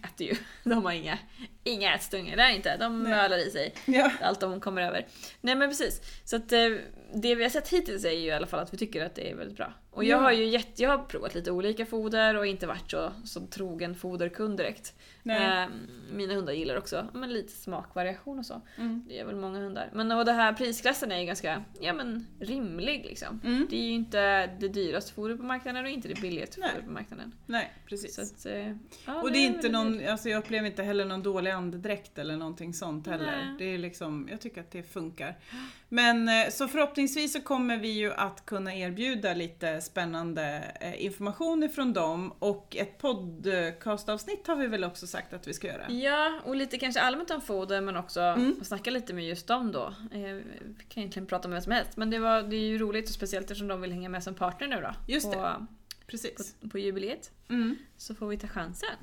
äter 0.04 0.26
ju, 0.26 0.34
de 0.64 0.84
har 0.84 0.92
inga, 0.92 1.18
inga 1.64 1.94
ätstungor 1.94 2.37
där 2.37 2.50
inte, 2.50 2.76
de 2.76 3.02
Nej. 3.02 3.12
mölar 3.12 3.46
i 3.46 3.50
sig 3.50 3.75
Ja. 3.84 4.11
allt 4.20 4.40
de 4.40 4.61
kommer 4.61 4.82
över. 4.82 5.06
Nej 5.40 5.54
men 5.54 5.68
precis. 5.68 6.00
Så 6.25 6.37
att 6.37 6.52
eh, 6.52 6.68
det 7.14 7.34
vi 7.34 7.42
har 7.42 7.50
sett 7.50 7.68
hittills 7.68 8.04
är 8.04 8.11
ju 8.11 8.26
i 8.26 8.30
alla 8.32 8.46
fall 8.46 8.61
att 8.61 8.75
vi 8.75 8.78
tycker 8.78 9.04
att 9.06 9.14
det 9.14 9.30
är 9.30 9.34
väldigt 9.37 9.56
bra. 9.56 9.72
Och 9.90 10.04
jag 10.04 10.18
Ja. 10.18 10.22
har 10.22 10.32
ju 10.32 10.44
gett, 10.44 10.78
jag 10.80 10.90
har 10.90 10.99
provat 10.99 11.34
lite 11.34 11.50
olika 11.50 11.87
foder 11.87 12.37
och 12.37 12.46
inte 12.46 12.66
varit 12.66 12.90
så, 12.90 13.12
så 13.25 13.40
trogen 13.46 13.94
foderkund 13.94 14.56
direkt. 14.56 14.94
Nej. 15.23 15.62
Eh, 15.62 15.69
mina 16.12 16.35
hundar 16.35 16.52
gillar 16.52 16.76
också 16.76 17.07
men 17.12 17.33
lite 17.33 17.52
smakvariation 17.52 18.38
och 18.38 18.47
så. 18.47 18.61
Mm. 18.76 19.05
Det 19.09 19.19
är 19.19 19.25
väl 19.25 19.37
många 19.37 19.59
hundar. 19.59 19.91
Men 19.93 20.12
och 20.12 20.25
det 20.25 20.33
här 20.33 20.52
prisklassen 20.52 21.12
är 21.12 21.19
ju 21.19 21.26
ganska 21.26 21.64
ja, 21.81 21.93
men, 21.93 22.26
rimlig 22.41 23.05
liksom. 23.05 23.41
Mm. 23.45 23.67
Det 23.71 23.76
är 23.76 23.83
ju 23.83 23.93
inte 23.93 24.47
det 24.47 24.69
dyraste 24.69 25.12
fodret 25.12 25.38
på 25.38 25.45
marknaden 25.45 25.85
och 25.85 25.91
inte 25.91 26.09
det 26.09 26.21
billigaste 26.21 26.55
fodret 26.55 26.85
på 26.85 26.91
marknaden. 26.91 27.35
Nej, 27.47 27.73
precis. 27.87 28.19
Att, 28.19 28.47
eh, 28.47 28.77
ja, 29.07 29.23
Och 29.23 29.33
det 29.33 29.38
är 29.38 29.46
inte 29.46 29.68
någon, 29.68 30.09
alltså 30.09 30.29
jag 30.29 30.38
upplever 30.38 30.66
inte 30.66 30.83
heller 30.83 31.05
någon 31.05 31.23
dålig 31.23 31.51
andedräkt 31.51 32.18
eller 32.18 32.37
någonting 32.37 32.75
sånt 32.75 33.07
heller. 33.07 33.27
Nej. 33.27 33.55
Det 33.59 33.64
är 33.64 33.79
liksom, 33.79 34.29
jag 34.31 34.40
tycker 34.40 34.61
att 34.61 34.70
det 34.70 34.83
funkar. 34.83 35.38
Men 35.92 36.28
eh, 36.28 36.48
så 36.50 36.68
förhoppningsvis 36.68 37.33
så 37.33 37.40
kommer 37.40 37.76
vi 37.76 37.88
ju 37.88 38.12
att 38.12 38.46
kunna 38.46 38.74
erbjuda 38.74 39.35
lite 39.35 39.81
spännande 39.81 40.72
eh, 40.81 41.05
information 41.05 41.62
ifrån 41.62 41.92
dem 41.92 42.33
och 42.38 42.76
ett 42.76 42.98
podcastavsnitt 42.98 44.46
har 44.46 44.57
vi 44.57 44.66
väl 44.66 44.85
också 44.85 45.07
sagt 45.07 45.33
att 45.33 45.48
vi 45.48 45.55
ska 45.55 45.66
göra. 45.66 45.90
Ja, 45.90 46.40
och 46.44 46.57
lite 46.57 46.78
kanske 46.78 47.00
allmänt 47.00 47.31
om 47.31 47.40
foder 47.40 47.81
men 47.81 47.96
också 47.96 48.20
Mm. 48.20 48.64
snacka 48.64 48.90
lite 48.90 49.14
med 49.14 49.28
just 49.28 49.46
dem 49.46 49.72
då. 49.72 49.94
Eh, 50.12 50.20
vi 50.20 50.85
kan 50.88 51.00
egentligen 51.02 51.26
prata 51.26 51.48
med 51.48 51.55
vem 51.55 51.62
som 51.62 51.72
helst 51.72 51.96
men 51.96 52.11
det, 52.11 52.18
var, 52.18 52.42
det 52.42 52.57
är 52.57 52.61
ju 52.61 52.78
roligt 52.78 53.09
och 53.09 53.14
speciellt 53.14 53.44
eftersom 53.44 53.68
de 53.68 53.81
vill 53.81 53.92
hänga 53.92 54.09
med 54.09 54.22
som 54.22 54.35
partner 54.35 54.68
nu 54.68 54.81
då. 54.81 55.12
Just 55.12 55.33
på, 55.33 55.40
det. 55.40 55.66
Precis. 56.07 56.55
På, 56.61 56.68
på 56.68 56.78
jubileet. 56.78 57.31
Mm. 57.48 57.76
Så 57.96 58.14
får 58.14 58.26
vi 58.28 58.38
ta 58.38 58.46
chansen. 58.46 58.96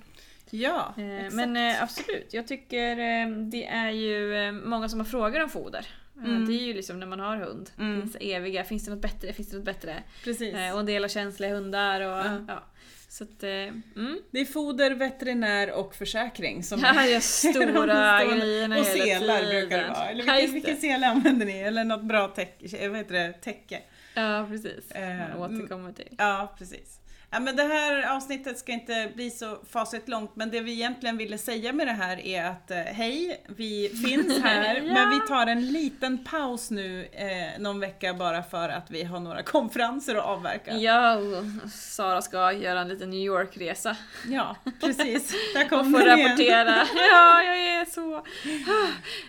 Ja, 0.52 0.94
Eh, 0.98 1.34
men 1.34 1.58
eh, 1.58 1.84
absolut, 1.84 2.34
jag 2.34 2.48
tycker 2.48 2.92
eh, 2.92 3.30
det 3.30 3.66
är 3.66 3.90
ju 3.92 4.52
många 4.52 4.90
som 4.90 5.00
har 5.00 5.06
frågor 5.06 5.44
om 5.44 5.50
foder. 5.50 5.88
Eh, 6.24 6.30
Mm. 6.30 6.46
Det 6.46 6.54
är 6.54 6.64
ju 6.66 6.74
liksom 6.74 7.00
när 7.00 7.08
man 7.08 7.20
har 7.20 7.38
hund. 7.38 7.70
Mm. 7.80 8.02
Finns 8.02 8.18
eviga, 8.20 8.64
finns 8.64 8.86
det 8.86 8.92
något 8.92 9.02
bättre, 9.02 9.34
finns 9.34 9.50
det 9.50 9.56
något 9.56 9.66
bättre? 9.66 10.04
Precis. 10.24 10.54
Eh, 10.56 10.74
och 10.74 10.80
en 10.80 10.86
del 10.86 11.04
har 11.04 11.10
känsliga 11.10 11.54
hundar 11.56 12.02
och 12.02 12.08
Ja. 12.26 12.46
ja. 12.48 12.64
Så 13.12 13.24
att, 13.24 13.44
eh, 13.44 13.50
mm. 13.50 14.20
Det 14.32 14.40
är 14.40 14.46
foder, 14.46 14.92
veterinär 14.92 15.72
och 15.72 15.96
försäkring 15.96 16.64
som 16.64 16.80
Ja, 16.84 16.88
är 17.06 17.20
stora 17.20 18.26
grejerna 18.36 18.80
Och 18.80 18.86
selar 18.86 19.50
brukar 19.50 19.78
det 19.78 19.88
vara. 19.90 20.10
Eller 20.10 20.24
Ja, 20.26 20.34
vilken, 20.34 20.42
just 20.42 20.54
vilken 20.54 20.78
sele 20.78 21.08
använder 21.08 21.46
ni? 21.46 21.60
Eller 21.60 21.84
något 21.84 22.04
bra 22.04 22.28
täcke, 22.28 22.88
vad 22.90 22.98
heter 22.98 23.14
det, 23.14 23.34
täcke? 23.34 23.82
Ja, 24.16 24.46
precis. 24.50 24.92
Eh, 24.92 25.18
Man 25.40 25.56
återkommer 25.58 25.92
till. 25.92 26.16
Ja, 26.18 26.56
precis. 26.58 27.00
Ja, 27.32 27.40
men 27.40 27.56
det 27.56 27.64
här 27.64 28.16
avsnittet 28.16 28.58
ska 28.60 28.72
inte 28.72 29.12
bli 29.16 29.32
så 29.32 29.58
fasligt 29.72 30.10
långt, 30.10 30.36
men 30.36 30.52
det 30.52 30.62
vi 30.62 30.72
egentligen 30.72 31.18
ville 31.18 31.38
säga 31.38 31.74
med 31.74 31.88
det 31.88 31.94
här 31.94 32.20
är 32.26 32.46
att 32.46 32.72
eh, 32.72 32.78
hej, 32.78 33.44
vi 33.48 33.90
finns 34.08 34.40
här, 34.44 34.76
Ja. 34.76 34.94
men 34.94 35.10
vi 35.10 35.20
tar 35.28 35.48
en 35.48 35.72
liten 35.72 36.24
paus 36.24 36.72
nu 36.72 37.06
eh, 37.12 37.62
någon 37.62 37.80
vecka 37.80 38.14
bara 38.14 38.44
för 38.44 38.70
att 38.70 38.92
vi 38.92 39.04
har 39.04 39.20
några 39.20 39.44
konferenser 39.44 40.16
att 40.16 40.24
avverka. 40.26 40.74
Ja, 40.74 41.16
och 41.16 41.72
Sara 41.72 42.22
ska 42.22 42.52
göra 42.52 42.82
en 42.82 42.88
liten 42.88 43.10
New 43.10 43.20
York-resa. 43.20 43.96
Ja, 44.28 44.56
precis. 44.82 45.34
Där 45.54 45.64
Och 45.64 45.70
kommer 45.70 46.00
få 46.00 46.06
den 46.06 46.20
igen. 46.20 46.28
rapportera. 46.30 46.76
Ja, 47.12 47.44
jag 47.44 47.58
är 47.60 47.86
så... 47.86 48.26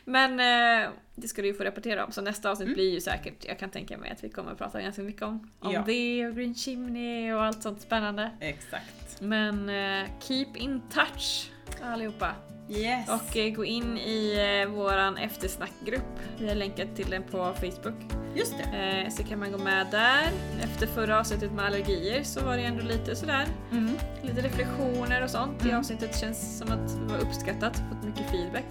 Men 0.05 0.41
eh, 0.41 0.89
det 1.21 1.29
ska 1.29 1.43
du 1.43 1.49
ju 1.49 1.55
få 1.55 1.65
rapportera 1.65 2.05
om. 2.05 2.13
Så 2.13 2.21
nästa 2.23 2.51
avsnitt 2.51 2.75
blir 2.75 2.91
ju 2.95 3.01
säkert, 3.01 3.45
jag 3.49 3.59
kan 3.59 3.71
tänka 3.71 3.99
mig 3.99 4.11
att 4.11 4.25
vi 4.25 4.29
kommer 4.29 4.53
att 4.53 4.59
prata 4.59 4.81
ganska 4.83 5.03
mycket 5.03 5.23
om, 5.23 5.51
om 5.61 5.73
Ja. 5.73 5.83
det 5.87 6.27
och 6.27 6.35
Green 6.37 6.55
Chimney 6.55 7.33
och 7.33 7.43
allt 7.45 7.63
sånt 7.63 7.81
spännande. 7.81 8.31
Exakt. 8.41 9.21
Men 9.21 9.69
eh, 9.69 10.09
keep 10.21 10.47
in 10.57 10.81
touch 10.95 11.51
allihopa. 11.83 12.35
Yes. 12.71 13.09
Och 13.09 13.37
eh, 13.37 13.53
gå 13.55 13.65
in 13.65 13.99
i 13.99 14.37
eh, 14.65 14.71
våran 14.73 15.17
eftersnackgrupp. 15.17 16.19
Vi 16.39 16.49
har 16.49 16.55
länkat 16.55 16.97
till 16.97 17.11
den 17.11 17.23
på 17.23 17.55
Facebook. 17.55 17.95
Just 18.35 18.55
det. 18.59 18.79
Eh, 19.05 19.11
så 19.11 19.23
kan 19.25 19.39
man 19.39 19.53
gå 19.53 19.59
med 19.59 19.87
där. 19.91 20.29
Efter 20.63 20.87
förra 20.87 21.21
avsnittet 21.21 21.53
med 21.53 21.65
allergier 21.65 22.23
så 22.23 22.45
var 22.45 22.57
det 22.57 22.63
ändå 22.63 22.83
lite 22.85 23.17
sådär, 23.17 23.47
Mm. 23.73 23.91
lite 24.23 24.41
reflektioner 24.41 25.25
och 25.25 25.31
sånt. 25.31 25.59
Det 25.61 25.65
Mm. 25.69 25.79
avsnittet 25.79 26.19
känns 26.21 26.59
som 26.59 26.69
att 26.71 26.89
det 26.89 27.13
var 27.15 27.21
uppskattat, 27.21 27.77
fått 27.77 28.05
mycket 28.05 28.31
feedback. 28.31 28.65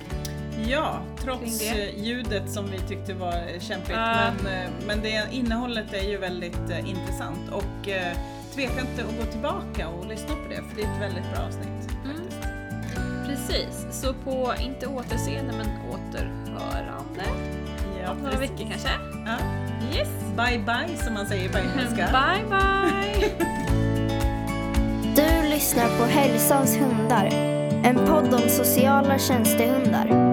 Ja, 0.67 0.99
trots 1.23 1.61
eh, 1.61 2.03
ljudet 2.03 2.51
som 2.51 2.65
vi 2.71 2.79
tyckte 2.79 3.13
var 3.13 3.33
eh, 3.33 3.59
kämpigt. 3.59 3.91
Ja. 3.91 4.31
Men, 4.43 4.53
eh, 4.63 4.69
men 4.87 5.01
det, 5.01 5.27
innehållet 5.31 5.93
är 5.93 6.09
ju 6.09 6.17
väldigt 6.17 6.69
eh, 6.69 6.89
intressant 6.89 7.49
och 7.51 7.89
eh, 7.89 8.17
tveka 8.55 8.81
inte 8.81 9.03
att 9.09 9.17
gå 9.19 9.31
tillbaka 9.31 9.87
och 9.87 10.07
lyssna 10.07 10.27
på 10.27 10.49
det 10.49 10.55
för 10.55 10.75
det 10.75 10.81
är 10.81 10.93
ett 10.95 11.01
väldigt 11.01 11.31
bra 11.33 11.43
avsnitt. 11.45 11.89
Mm. 12.03 12.21
Precis, 13.27 13.87
så 14.01 14.13
på 14.13 14.53
inte 14.59 14.87
återseende 14.87 15.53
men 15.57 15.67
återhörande. 15.91 17.23
Ja, 18.03 18.11
Om 18.11 18.17
några 18.17 18.31
precis. 18.37 18.51
veckor 18.51 18.69
kanske. 18.69 18.89
Ja. 19.25 19.37
Yes! 19.97 20.09
Bye 20.37 20.59
bye 20.59 20.97
som 20.97 21.13
man 21.13 21.25
säger 21.27 21.49
på 21.49 21.57
engelska. 21.57 22.09
Bye 22.11 22.45
bye! 22.49 23.29
Du 25.15 25.49
lyssnar 25.49 25.97
på 25.97 26.03
Hälsans 26.05 26.77
hundar, 26.77 27.25
en 27.83 27.95
podd 27.95 28.33
om 28.33 28.49
sociala 28.49 29.19
tjänstehundar. 29.19 30.28